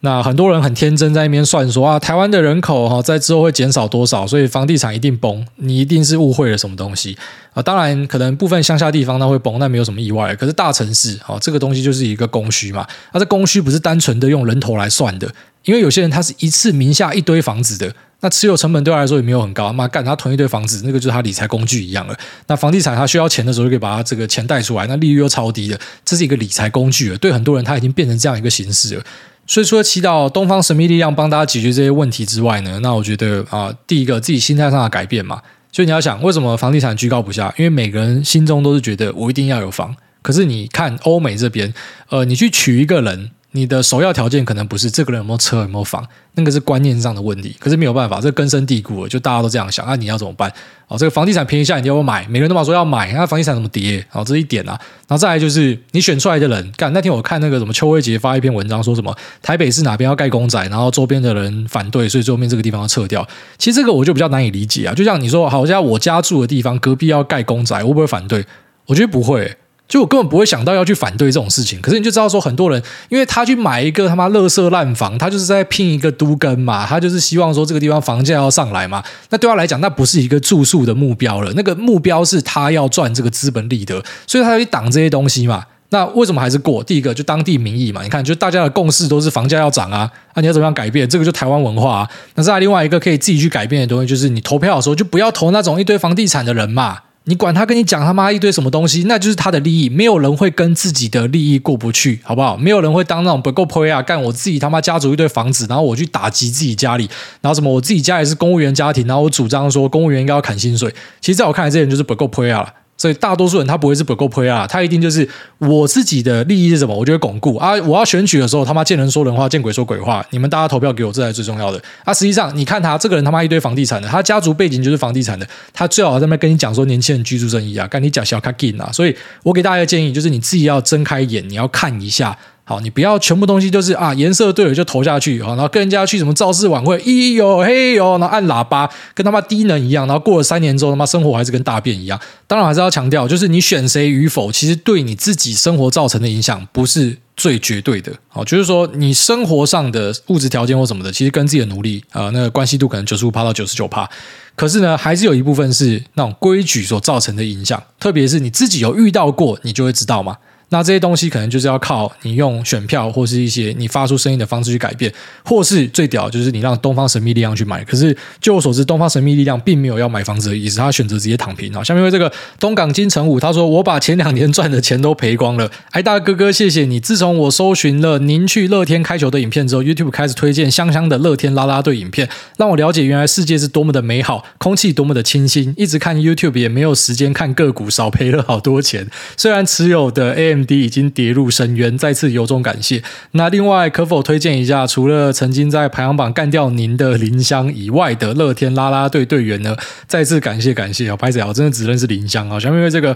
[0.06, 7.18] 那很多人很天真，在那边算说啊，台湾的人口哈在之后会减少多少，所以房地产一定崩，你一定是误会了什么东西
[7.54, 7.64] 啊。
[7.64, 10.36] 当然，可能部分乡下地方它会崩，那没有什么意外。
[10.36, 12.86] 可是大城市啊，这个东西就是一个供需嘛。
[13.14, 19.72] 那这供需不是单纯的用人头来算的，因为有些人他是一次名下一堆房子的，那持有成本对他来说也没有很高。
[19.72, 22.16] 妈干，他囤一堆房子，那个就是他理财工具一样了。
[22.48, 27.18] 那房地产他需要钱的时候，就可以把他这个钱贷出来，那利率又超低的，这是一个理财工具了。
[27.18, 29.04] 对很多人，他已经变成这样一个形式了。
[29.46, 37.54] 所以除了祈祷东方神秘力量帮大家解决这些问题之外呢，那我觉得啊、第一个自己心态上的改变嘛，所以你要想为什么房地产居高不下？
[37.58, 39.96] 因为每个人心中都是觉得我一定要有房。
[40.22, 41.74] 可是你看欧美这边，
[42.10, 43.32] 呃，你去娶一个人。
[43.56, 47.56] 你的首要条件可能不是这个人有没有车有没有房，那个是观念上的问题。
[47.60, 49.86] 可是没有办法，这根深蒂固了，就大家都这样想。
[49.86, 50.52] 那、你要怎么办？
[50.88, 52.26] 哦，这个房地产便宜下，你要不要买？
[52.28, 54.04] 每个人都嘛说要买，那房地产怎么跌？
[54.12, 54.74] 哦，这一点啊。
[55.08, 63.28] 然后再来就是你选出来的人，干那天我看那个什么邱威杰发一篇文章，说什么台北市哪边要盖公仔，然后周边的人反对，所以最后面这个地方要撤掉。
[63.60, 64.96] 其实这个我就比较难以理解啊。
[64.96, 68.44] 就像你说，好像我家住的地方隔壁要盖公仔，我不会反对？
[68.88, 69.56] 我觉得不会。
[69.94, 79.04] 就我根本不会想到要去反对这种事情，可是你就知道说很多人，因为他去买一个他妈垃圾烂房，他就是在拼一个都更嘛，他就是希望说这个地方房价要上来嘛。
[79.30, 85.64] 那对他来讲，那不是一个住宿的目标了，那个目标是他要赚这个资本利得，所以他要去挡这些东西嘛。
[85.90, 86.84] 那为什么还是过？
[86.84, 91.08] 第一个就当地民意嘛，你看，就大家的共识都是房价要涨啊，那、你要怎么样改变？
[91.08, 92.10] 这个就台湾文化啊。
[92.34, 96.98] 那再另外一个可以自己去改变的东西，就是你投票的时候就不要投那种一堆房地产的人嘛。
[97.26, 102.58] 你管他跟你讲他妈一堆什么东西，那就是他的利益，没有人会跟自己的利益过不去，好不好？
[102.58, 107.10] 没有人会当那种不够亏啊，干我自己他妈家族一堆房子，然后我去打击自己家里，
[107.40, 112.74] 然后什么我自己家里是公务员家庭，然后我主张说公务员应该要砍薪水，其实在我看来，这人就是不够亏啊。
[112.96, 115.28] 所以大多数人他不会是不够亏啊，他一定就是
[115.58, 116.96] 我自己的利益是什么？
[116.96, 117.74] 我就会巩固啊！
[117.82, 120.26] 我要选举的时候，他妈见人说人话，见鬼说鬼话。
[120.30, 122.14] 你们大家投票给我，这才是最重要的啊！
[122.14, 128.90] 实际上，你看他这个人他妈一堆房地产的，他家族背景就是房地产的，他最好在那边跟你讲说年轻人居住正义啊，跟你讲小卡金啊。
[128.94, 132.38] 所以我给大家的建议，就是你自己要睁开眼，你要看一下。
[132.66, 142.18] 好，你不要全部东西就是啊，颜色对了就投下去，好，然后跟人家去什么造势晚会，咦哟嘿哟，然后按喇叭，跟他妈低能一样，然后过了三年之后，他妈生活还是跟大便一样。
[142.48, 148.14] 当然还是要强调，就是你选谁与否，其实对你自己生活造成的影响不是最绝对的。
[148.30, 154.10] 好，就是说你生活上的物质条件或什么的，其实跟自己的努力啊、那个关系度可能九十五趴到九十九趴。
[154.56, 160.38] 可是呢，还是有一部分是那种规矩所造成的影响，特别是你自己有遇到过，你就会知道嘛。
[160.74, 165.14] 那这些东西可能就是要靠你用选票或是一些你发出声音的方式去改变，
[165.46, 167.84] 或是最屌就是你让东方神秘力量去买。
[167.84, 171.84] 可是据我所知，东方神秘力量并没有要买房子的意思，他选择直接躺平啊。
[171.84, 177.00] 下面为这个东港金城武，他说：“我把前两年赚的钱都赔光了。”哎，大哥哥，谢谢你。
[177.00, 185.72] 自从我搜寻了您去乐天开球的影片之后，YouTube 开始推荐香香的乐天啦啦队影片，让我了解原来世界是多么的美好，空气多么的清新。
[185.78, 189.08] 一直看 YouTube 也没有时间看个股，少赔了好多钱。
[189.38, 193.02] 虽然持有的 AM 跌已经跌入深渊，再次由衷感谢。
[193.32, 199.76] 那另外可否推荐一下，除了曾经在排行榜干掉您的林香以外的乐天啦啦队队员呢？
[200.08, 203.16] 再次感谢感谢啊，拍子我真的只认识林香啊，下面因为这个。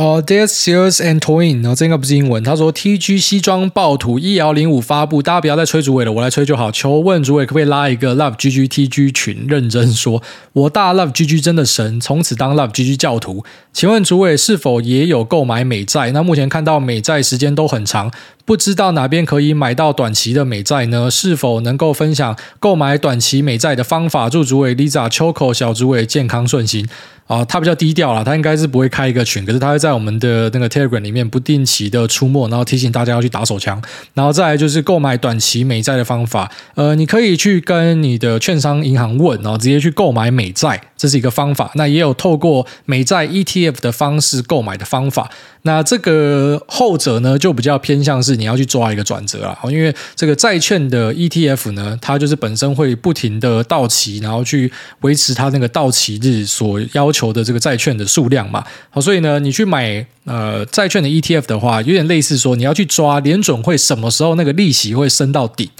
[0.00, 2.42] 哦、oh,，Death Sears and Toying，然后这应该不是英文。
[2.42, 6.72] 他说：“TG 西装暴徒一幺零五发布，大家不要再催主委了，我来催就好。
[6.72, 9.44] 求问主委可不可以拉一个 Love GG TG 群？
[9.46, 10.22] 认真说，
[10.54, 13.44] 我大 Love GG 真的神，从此当 Love GG 教徒。
[13.74, 16.10] 请问主委是否也有购买美债？
[16.12, 18.10] 那目前看到美债时间都很长，
[18.46, 21.10] 不知道哪边可以买到短期的美债呢？
[21.10, 24.30] 是否能够分享购买短期美债的方法？
[24.30, 26.88] 祝主委 Lisa、秋口小主委健康顺心。”
[27.30, 33.80] 啊，他比较低调啦，他应该是不会开一个群，可是他会在我们的那个 Telegram 里面不定期的出没，然后提醒大家要去打手枪，
[34.14, 41.70] 然后再来就是购买短期美债的方法，呃，你可以去跟你的券商银行问，然后直接去购买美债，这是一个方法。
[41.76, 45.30] 那也有透过美债 ETF 的方式购买的方法。
[45.62, 54.72] 那这个后者呢，就比较偏向是你要去抓一个转折了，因为这个债券的 ETF 呢，它就是本身会不停的到期，然后去
[55.02, 58.64] 维持它那个到期日所要求求的这个债券的数量嘛。
[58.88, 65.70] 好，所以呢，你去买呃债券的 ETF 的话，有点类似说你要去抓联准会什么时候那个利息会升到底。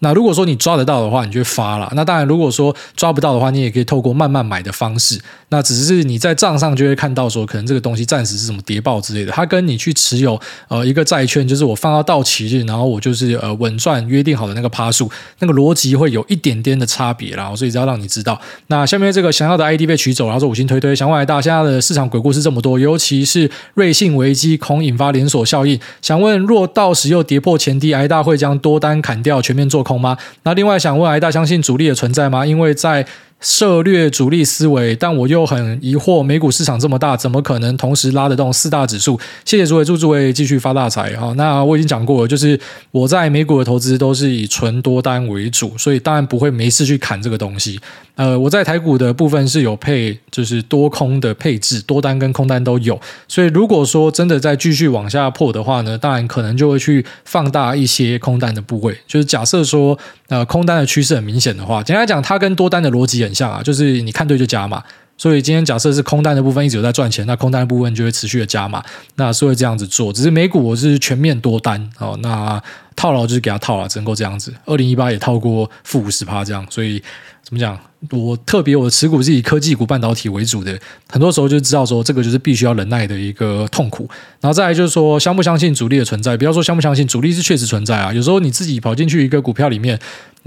[0.00, 1.90] 那如果说你抓得到的话，你就发了。
[1.94, 5.18] 那当然，如果说抓不到的话，你也可以透过慢慢买的方式。
[5.48, 9.32] 那只是你在账上就会看到说，可能这个东西暂时是什么跌爆之类的。
[9.32, 10.38] 它跟你去持有
[10.68, 17.54] 呃一个债券，就是我放到到期日，然后我就是呃稳赚约定好的那个趴数，那个逻辑会有一点点的差别啦。
[17.54, 18.38] 所以只要让你知道。
[18.66, 25.78] 那下面这个想要的 ID 被取走，然后说五星推推，想问来大，现在的市场鬼故事这么多，尤其是瑞信危机恐引发连锁效应。
[26.02, 30.16] 想问，若到时又跌破前低，挨大会将多单砍掉，全面做空吗？
[30.42, 32.44] 那另外想问，挨大相信主力的存在吗？
[32.44, 33.06] 因为在
[33.46, 39.16] 涉猎主力思维，但我又很疑惑，美股市场这么大，怎么可能同时拉得动四大指数？
[39.44, 41.32] 谢谢诸位，祝诸位继续发大财哈。
[41.36, 42.58] 那我已经讲过了，就是
[42.90, 47.78] 我在美股的投资都是以纯多单为主，所以当然不会没事去砍这个东西。
[48.16, 52.98] 呃，我在台股的部分是有配，就是多空的配置，多单跟空单都有。
[53.28, 58.96] 所以如果说真的再继续往下破的话呢，当然可能就会去放大一些空单的部位。
[59.06, 59.96] 就是假设说，
[60.28, 64.82] 呃，空单的趋势很明显的话，简单来讲，它跟多单的逻辑很像啊，就是你看对就加码。
[65.18, 68.82] 所以今天假设是空单的部分一直有在赚钱，那空单的部分就会持续的加码，
[69.16, 70.12] 那是会这样子做。
[70.12, 72.62] 只是美股我是全面多单哦，那
[72.94, 74.52] 套牢就是给他套了，只能够这样子。
[74.64, 77.02] 二零一八也套过负五十趴这样，所以。
[77.48, 77.78] 怎么讲？
[78.10, 80.76] 我特别我的持股是以科技股、半导体为主的，
[81.08, 84.10] 很多时候就知道说这个就是必须要忍耐的一个痛苦。
[84.40, 86.36] 然后再来就是说，相不相信主力的存在？
[86.36, 88.12] 不要说相不相信，主力是确实存在啊。
[88.12, 89.96] 有时候你自己跑进去一个股票里面，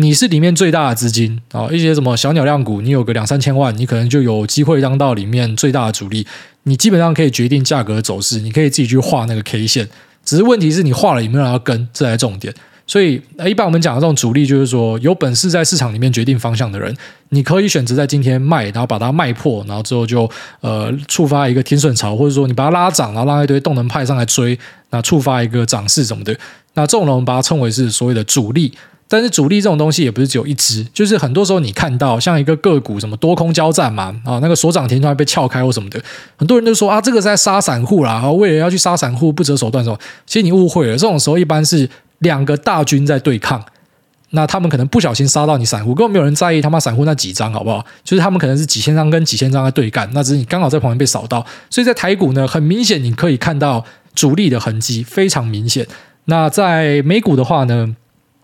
[0.01, 6.25] 你是里面最大的资金啊，一些什么小鸟量股，你有个两三千万，你可能就有机会当到里面最大的主力。
[6.63, 9.89] 你基本上可以决定价格的走势，你可以自己去画那个 K 线。
[10.23, 12.53] 只是问题是你画了有没有人要跟，这才是重点。
[12.87, 16.95] 所以，一般我们讲的这种主力，就是说有本事在市场里面决定方向的人，
[17.31, 20.31] 你可以选择在今天卖，然后把它卖破，然后之后就
[20.61, 24.57] 呃触发一个停损潮，或者说你把它拉涨，然后让一堆动能派上来追，
[24.91, 26.33] 那触发一个涨势什么的。
[26.75, 28.71] 那这种呢，我们把它称为是所谓的主力。
[29.09, 36.01] 但是主力这种东西也不是只有一只，就是很多时候你看到像一个个股什么多空交战嘛，啊那个所涨停突然被撬开或什么的，
[36.37, 41.89] 很多人都说啊这个是在杀散户啦，啊为了要去杀散户不择手段什么，其实你误会了，这种时候一般是。
[42.19, 43.63] 两个大军在对抗，
[44.31, 47.85] 那他们可能不小心杀到你散户，根本没有人在意他妈散户那几张，好不好？
[48.03, 51.45] 就是他们可能是几千张跟几千张在对干，那只是你刚好在旁边被扫到。
[51.69, 55.87] 所以在台股呢，很明显你可以看到主力的痕迹非常明显。
[56.25, 57.95] 那在美股的话呢？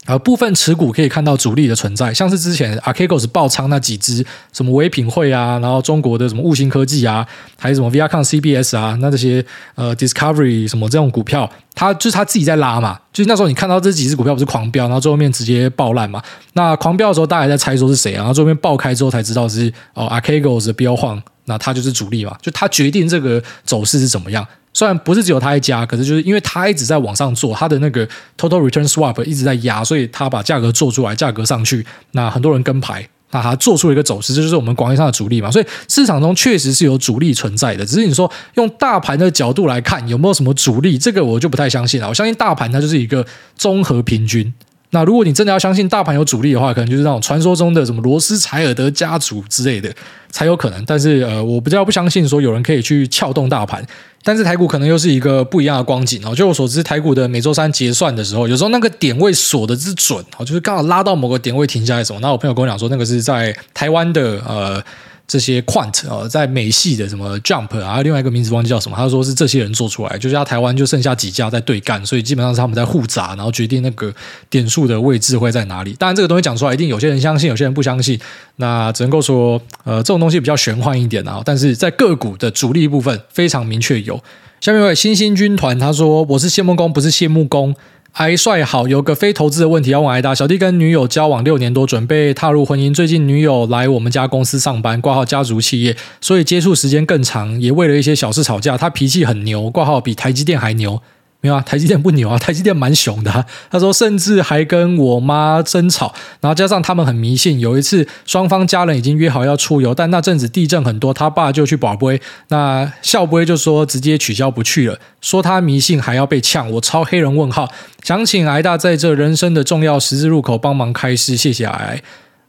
[0.06, 7.26] 呃，部分持股可以看到主力的存在，像是之前 Archegos 爆仓那几只，什么唯品会啊，然后中国的什么悟星科技啊，
[7.58, 9.44] 还有什么 Viacom CBS 啊，那这些
[9.74, 16.22] 呃 Discovery 什么这种股票，它就是它自己在拉嘛，就是那时候你看到这几只股票不是狂飙，然后最后面直接爆烂嘛，
[16.54, 24.46] 那狂飙的时候大家在猜说是谁啊，然后最后面爆开之后才知道是哦 Archegos 的飙晃，那它就是主力嘛，就它决定这个走势是怎么样。
[24.76, 28.06] 虽然不是只有他一家，可是就是因为他一直在往上做，他的那个
[28.38, 35.50] total return swap 一直在压，所以他把价格做出来，价格上去，那很多人跟排，那他做出了一个走势，这就是我们广义上的主力嘛。
[35.50, 42.10] 所以市场中确实是有主力存在的，只是你说用大盘的角度来看有没有什么主力，这个我就不太相信了。
[42.10, 44.54] 我相信大盘它就是一个综合平均。
[44.96, 49.94] 那如果你真的要相信大盘有主力的话，可能就是那种传说中的什么罗斯柴尔德家族之类的
[50.30, 50.82] 才有可能。
[50.86, 53.86] 但是呃，我比较不相信说有人可以去撬动大盘。
[54.24, 56.34] 但是台股可能又是一个不一样的光景哦。
[56.34, 62.20] 就我所知，台股的每周三结算的时候，有时候那个点位锁的之准哦，就是刚好拉到某个点位停下来什么。
[62.22, 64.82] 那我朋友跟我讲说，那个是在台湾的呃。
[65.28, 74.14] 这些 quant 啊，在美系的什么 jump 啊，另外一个名字忘记叫什么，他说是这些人做出来，就是他台湾就剩下几家在对干，所以基本上是他们在互砸，然后决定那个
[74.50, 75.94] 点数的位置会在哪里。
[75.94, 78.20] 当然，这个东西讲出来，一定有些人相信，有些人不相信。
[78.58, 81.42] 那只能够说，呃，这种东西比较玄幻一点啊。
[81.44, 84.22] 但是在个股的主力部分，非常明确有。
[84.62, 87.76] 下面一位星星军团他说：“我是谢木工，不是谢木工。”
[88.16, 90.34] 哎，帅好，有个非投资的问题要问艾达。
[90.34, 92.94] 小弟跟女友交往六年多，准备踏入婚姻。
[92.94, 98.78] 最近女友来我们家公司上班，挂号家族企业，所以接触时间更长，也为了一些小事吵架。
[98.78, 101.02] 他脾气很牛，挂号比台积电还牛。
[101.46, 103.46] 没有啊，台积电不牛啊，台积电蛮熊的。
[103.70, 107.60] 他说，甚至还跟我妈争吵，然后加上他们很迷信。
[107.60, 112.20] 有一次，双方家人已经约好要出游，但那阵子地震很多，他爸就去保杯。
[112.48, 116.72] 那孝杯就说直接取消不去了，说他迷信还要被呛。
[116.72, 117.72] 我超黑人问号，
[118.02, 122.02] 想请癌大在这人生的重要十字路口帮忙开示，谢谢癌。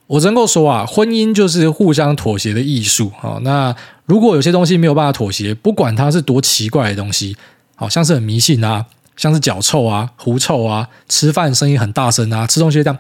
[0.07, 3.37] 我真够说啊，婚姻就是互相妥协的艺术啊。
[3.43, 3.77] 那
[4.07, 7.37] 如果有些东西没有办法妥协，不管它是多奇怪的东西。
[7.77, 8.85] 好像是很迷信啊，
[9.17, 12.99] 像是脚臭啊、狐臭啊，吃饭声音很大声啊，吃东西这样，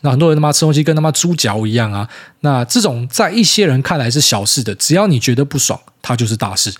[0.00, 2.08] 那很多人他妈吃东西跟他妈猪脚一样啊。
[2.40, 6.72] 那这种在一些人看来是小事的，只要你觉得不爽，它就是大事。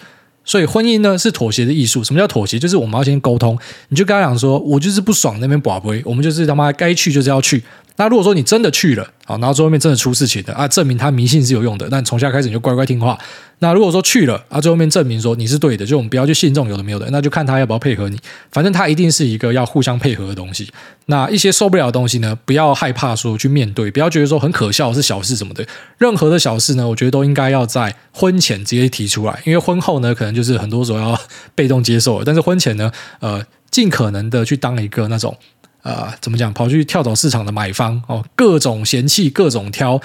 [0.43, 2.03] 所以婚姻呢是妥协的艺术。
[2.03, 2.59] 什么叫妥协？
[2.59, 3.59] 就是我们要先沟通，
[3.89, 7.63] 你就跟他讲说，我就是不爽那边跋杯，我们就是他妈该去就是要去。
[8.01, 11.87] 那如果说你真的去了，好，然后最后面真的出事情的啊，证明他迷信是有用的。
[11.91, 13.19] 但从下开始你就乖乖听话。
[13.59, 18.19] 那如果说去了啊，最后面证明说你是对的，就我们不要去信这种有的没有的，那就看他要不要配合你。
[18.51, 20.67] 反正他一定是一个要互相配合的东西。
[21.07, 25.67] 那一些受不了的东西呢，不要害怕说去面对，不要觉得说很可笑是小事什么的。
[25.99, 31.21] 任何的小事呢，我觉得都应该要在婚前直接提出来，因为婚后呢，可能就是很多时候要
[31.55, 32.25] 被动接受了。
[32.25, 35.37] 但是婚前呢，呃，尽可能的去当一个那种。
[35.83, 36.53] 呃，怎么讲？
[36.53, 40.01] 跑去跳蚤市场的买方哦，各种嫌弃，各种挑。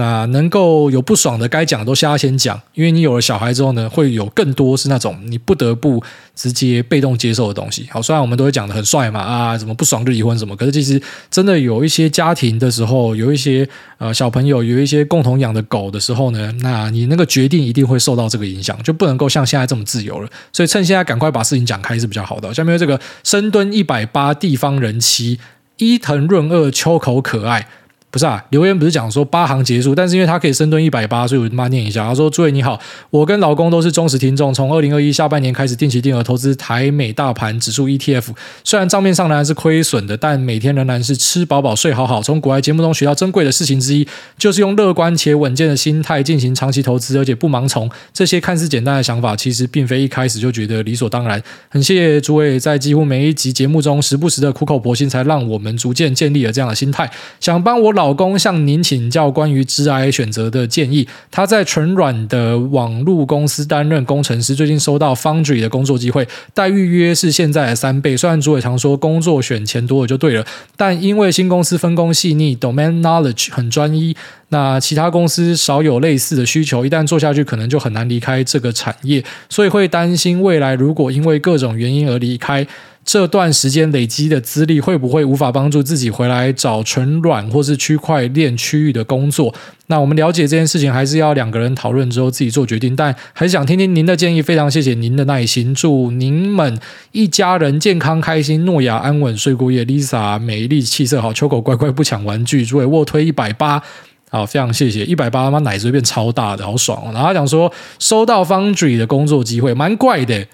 [0.00, 6.02] 那能够有不爽的，该讲的都先先讲，因为你有了小孩之后呢，会有更多是那种你不得不
[6.34, 7.86] 直接被动接受的东西。
[7.90, 20.28] 好，虽然我们都会讲的很帅嘛，啊，什么不爽就离婚什么，可是其实真的有一些家庭的时候，有一些呃小朋友，有一些共同养的狗的时候呢，那你那个决定一定会受到这个影响，就不能够像现在这么自由了。
[20.52, 22.52] 所以趁现在赶快把事情讲开是比较好的。
[22.54, 25.38] 下面这个深蹲一百八地方人妻
[25.76, 27.66] 伊藤润二秋口可爱。
[28.10, 32.04] 不是啊，留言不是讲说八行结束，但是因为他可以深蹲一百八，所以我他念一下。
[32.04, 32.76] 他说：“诸位你好，
[33.10, 38.34] 我跟老公都是忠实听众，从二零二一下半年开始定期定额投资台美大盘指数 ETF，
[38.64, 42.20] 虽然账面上仍然是亏损的，但每天仍然是吃饱饱睡好好。
[42.20, 44.04] 从国外节目中学到珍贵的事情之一，
[44.36, 47.88] 就是用乐观且稳健的心态进行长期投资，而且不盲从。
[48.12, 51.40] 这些看似简单的想法，其实并非一开始就觉得理所当然。
[51.68, 57.08] 很谢谢诸位在几乎每一集节目中时不时的苦口婆心，才让我们逐渐建立了这样的心态，
[57.38, 57.99] 想帮我老。
[58.00, 61.06] 老公向您请教关于职涯选择的建议。
[61.30, 68.16] 他在纯软的网络公司担任工程师，最近收到 Foundry 的工作机会，待遇约是现在的三倍。
[68.16, 70.46] 虽然主委常说工作选钱多了就对了，
[70.78, 74.16] 但因为新公司分工细腻，domain knowledge 很专一，
[74.48, 82.66] 那其他公司少有类似的需求，一旦做下去，可能就很难离开这个产业，所以会担心未来如果因为各种原因而离开。
[83.10, 89.52] 这段时间累积的资历会不会无法帮助自己回来找纯软或是区块链区域的工作？
[89.88, 92.94] 那我们了解这件事情，还是要两个人讨论之后自己做决定。
[92.94, 95.74] 但还是想听听您的建议，非常谢谢您的耐心。
[95.74, 96.78] 祝您们
[97.10, 99.84] 一家人健康开心，诺亚安稳睡过夜。
[99.84, 102.64] Lisa 美丽气色好，秋狗乖乖不抢玩具。
[102.64, 103.82] 诸位卧推一百八，
[104.30, 107.10] 好，非常谢谢一百八，他妈奶子变超大的，好爽哦。
[107.12, 110.46] 然后他讲说收到 Foundry 的工作机会，蛮怪的。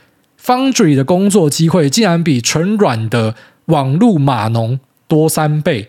[0.47, 3.35] Foundry 的工作机会竟然比纯软的
[3.65, 4.79] 网络码农
[5.09, 5.89] 多三倍，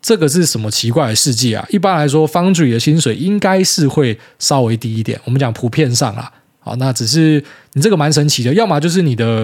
[0.00, 1.66] 这个是什么奇怪的世界啊？
[1.68, 5.20] 一般来说，Foundry 的薪水应该是会稍微低一点。
[5.26, 7.44] 我们讲普遍上啊，好，那只是
[7.74, 9.40] 你这个蛮神奇的，要么就是你的，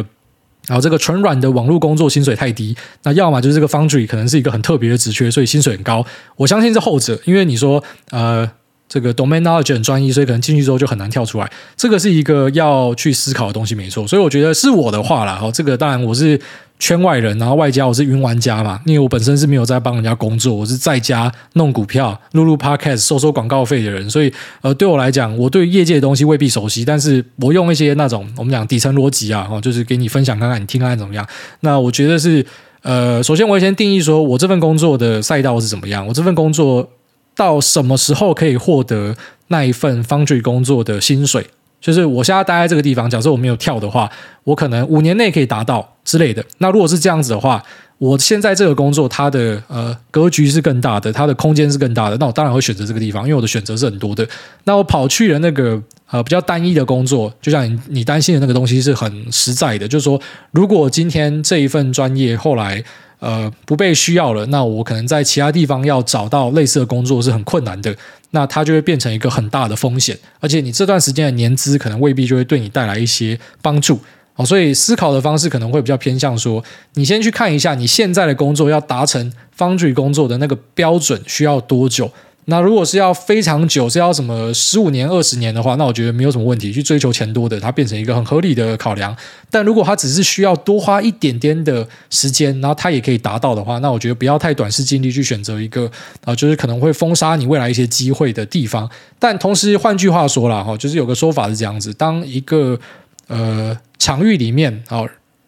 [0.66, 6.06] 然后这个纯软的网络工作薪水太低，那要么就是这个 Foundry 可能是一个很特别的职缺，所以薪水很高。
[6.36, 8.50] 我相信是后者，因为你说呃。
[8.88, 11.50] 这个 domain knowledge 很专一，所以可能进去之后就很难跳出来。
[11.76, 14.06] 这个是一个要去思考的东西，没错。
[14.06, 16.40] 所以我觉得是我的话啦，哈，这个当然我是
[16.78, 24.08] 圈外人，然后外加我是云玩家嘛，因为我本身是没有在帮人家工作，我是在家弄股票、录录 podcast、收收广告费的人。
[24.08, 31.26] 所以，呃，对我来讲，我对业界的东西未必熟悉，但是我用一些那种我们讲底层逻辑啊，哈，就是给你分享看看，你听看看怎么样。
[31.60, 32.46] 那我觉得是，
[32.82, 36.88] 呃，首先我先定义说我这份工作的赛道是怎么样，我这份工作。
[37.36, 39.14] 到什么时候可以获得
[39.48, 41.46] 那一份 Foundry 工作的薪水？
[41.78, 44.10] 就是我现在待在这个地方，假设我没有跳的话，
[44.42, 46.44] 我可能五年内可以达到之类的。
[46.58, 47.62] 那如果是这样子的话，
[47.98, 54.26] 我现在这个工作它的呃格局是更大的，它的空间是更大的，那我当然会选择这个地方，因为我的选择是很多的。
[54.64, 55.80] 那我跑去了那个
[56.10, 60.20] 呃比较单一的工作，就像你你担心的那个东西是很实在的，就是说，
[60.50, 62.82] 如果今天这一份专业后来。
[63.18, 67.94] 呃，不被需要了，那我可能在其他地方要找到类似的工作是很困难的，
[68.30, 73.98] 那它就会变成一个很大的风险，而且你这段时间的年资可能未必就会对你带来一些帮助。
[74.36, 76.62] 哦，所以思考的方式可能会比较偏向说，
[76.92, 82.10] 你先去看一下你现在的工作要达成方局工作的那个标准需要多久。
[82.48, 86.72] 那如果是要非常久，是要什么十五年、二十年的话，那我觉得没有什么问题。
[86.72, 89.14] 去追求钱多的，它变成一个很合理的考量。
[89.50, 95.90] 但如果它只是需要多花一点点的时间，然后它也可以达到的话，那我觉得不要太短视尽力去选择一个
[96.24, 98.88] 啊，就是可能会封杀你未来一些机会的地方。
[99.18, 102.78] 但同时，换句话说了哈，就是有个说法是这样子：当一个
[103.26, 105.02] 呃场域里面啊，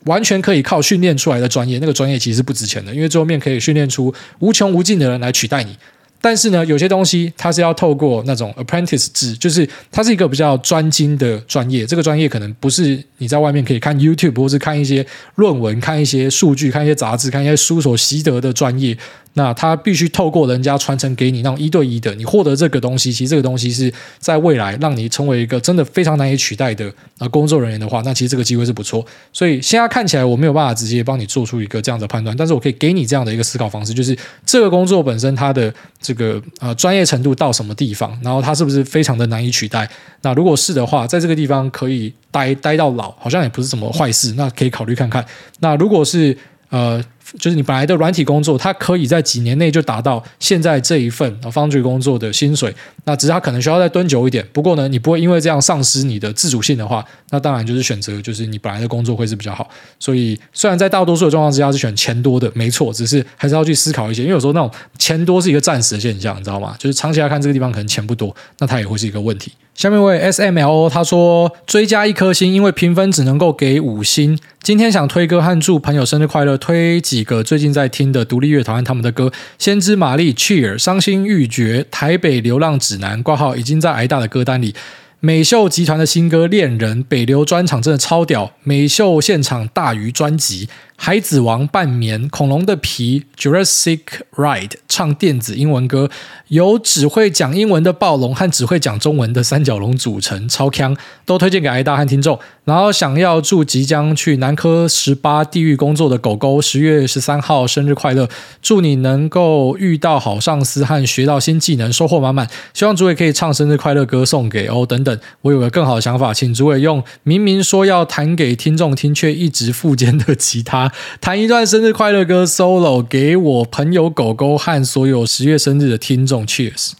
[0.06, 5.76] 完全可以靠训练出来的专业，那个专业其实是不值钱的，因为最后面可以训练出无穷无尽的人来取代你。
[6.20, 11.86] 但是呢，有些东西它是要透过那种 apprentice 制，就是它是一个比较专精的专业。
[11.86, 15.06] 这个专业可能不是你在外面可以看 YouTube 或是看一些
[15.36, 18.96] 论文、看一些数据、看一些杂志、看一些书所习得的专业。
[19.34, 29.04] 那他必须透过人家传承给你让一对一的，你获得这个东西，其实这个东西是在未来让你成为一个真的非常难以取代的啊工作人员的话，那其实这个机会是不错。
[29.32, 39.88] 所以现在看起来我没有办法直接帮你做出一个这样的判断，但是我可以给你这样的一个思考方式，就是这个工作本身它的这个呃专业程度到什么地方，然后它是不是非常的难以取代？
[40.22, 45.24] 那如果是的话，在这个地方可以待待到老，好像也不是什么坏事，那可以考虑看看。
[45.60, 46.36] 那如果是
[46.70, 47.00] 呃。
[47.38, 52.74] 就是你本来的软体工作，它可以在几年内就达到现在这一份 Foundry 工作的薪水，
[53.04, 54.46] 那只是它可能需要再蹲久一点。
[54.52, 59.68] 不过呢，你不会因为这样丧失你的自主性的话，那当然就是选择就是你本来的工作会是比较好。
[59.98, 66.74] 所以虽然在大多数的状况之下是选钱多的，没错，只是还是要去思考一些，因为有时候那种钱多是一个暂时的现象，你知道吗？
[66.78, 69.52] 就是长期来看这个地方可能钱不多，那它也会是一个问题。
[69.78, 74.36] 下面一位 SMLO 他说追加一颗星，因为评分只能够给五星。
[74.60, 79.26] 今天想推歌和祝朋友生日快乐，推几个最近在听的独立乐团他们的歌：
[79.56, 84.74] 《先知玛丽》、Cheer、伤心欲绝、台北流浪指南、挂号已经在挨大的歌单里。
[85.20, 90.68] 美秀集团的新歌《恋人》，北流专场真的超屌，美秀现场大于专辑。
[91.00, 94.00] 海子王半眠，恐龙的皮，Jurassic
[94.34, 96.10] Ride 唱电子英文歌，
[96.48, 100.94] 由只会讲英文的暴龙和只会讲中文的三角龙组成，超强，
[101.24, 102.38] 都推荐给挨大和听众。
[102.64, 108.28] 然后想要祝即将去南科十八地狱工作的狗狗十月十三号生日快乐，
[108.60, 112.46] 祝你能够遇到好上司和学到新技能，收获满满。
[112.74, 115.18] 希望主委可以唱生日快乐歌送给哦等等。
[115.42, 120.87] 我有个更好的想法，请主委用明明说要弹给听众听却一直复健的吉他。
[121.20, 126.92] 弹一段生日快乐歌 solo 给我朋友狗狗和所有十月生日的听众 cheers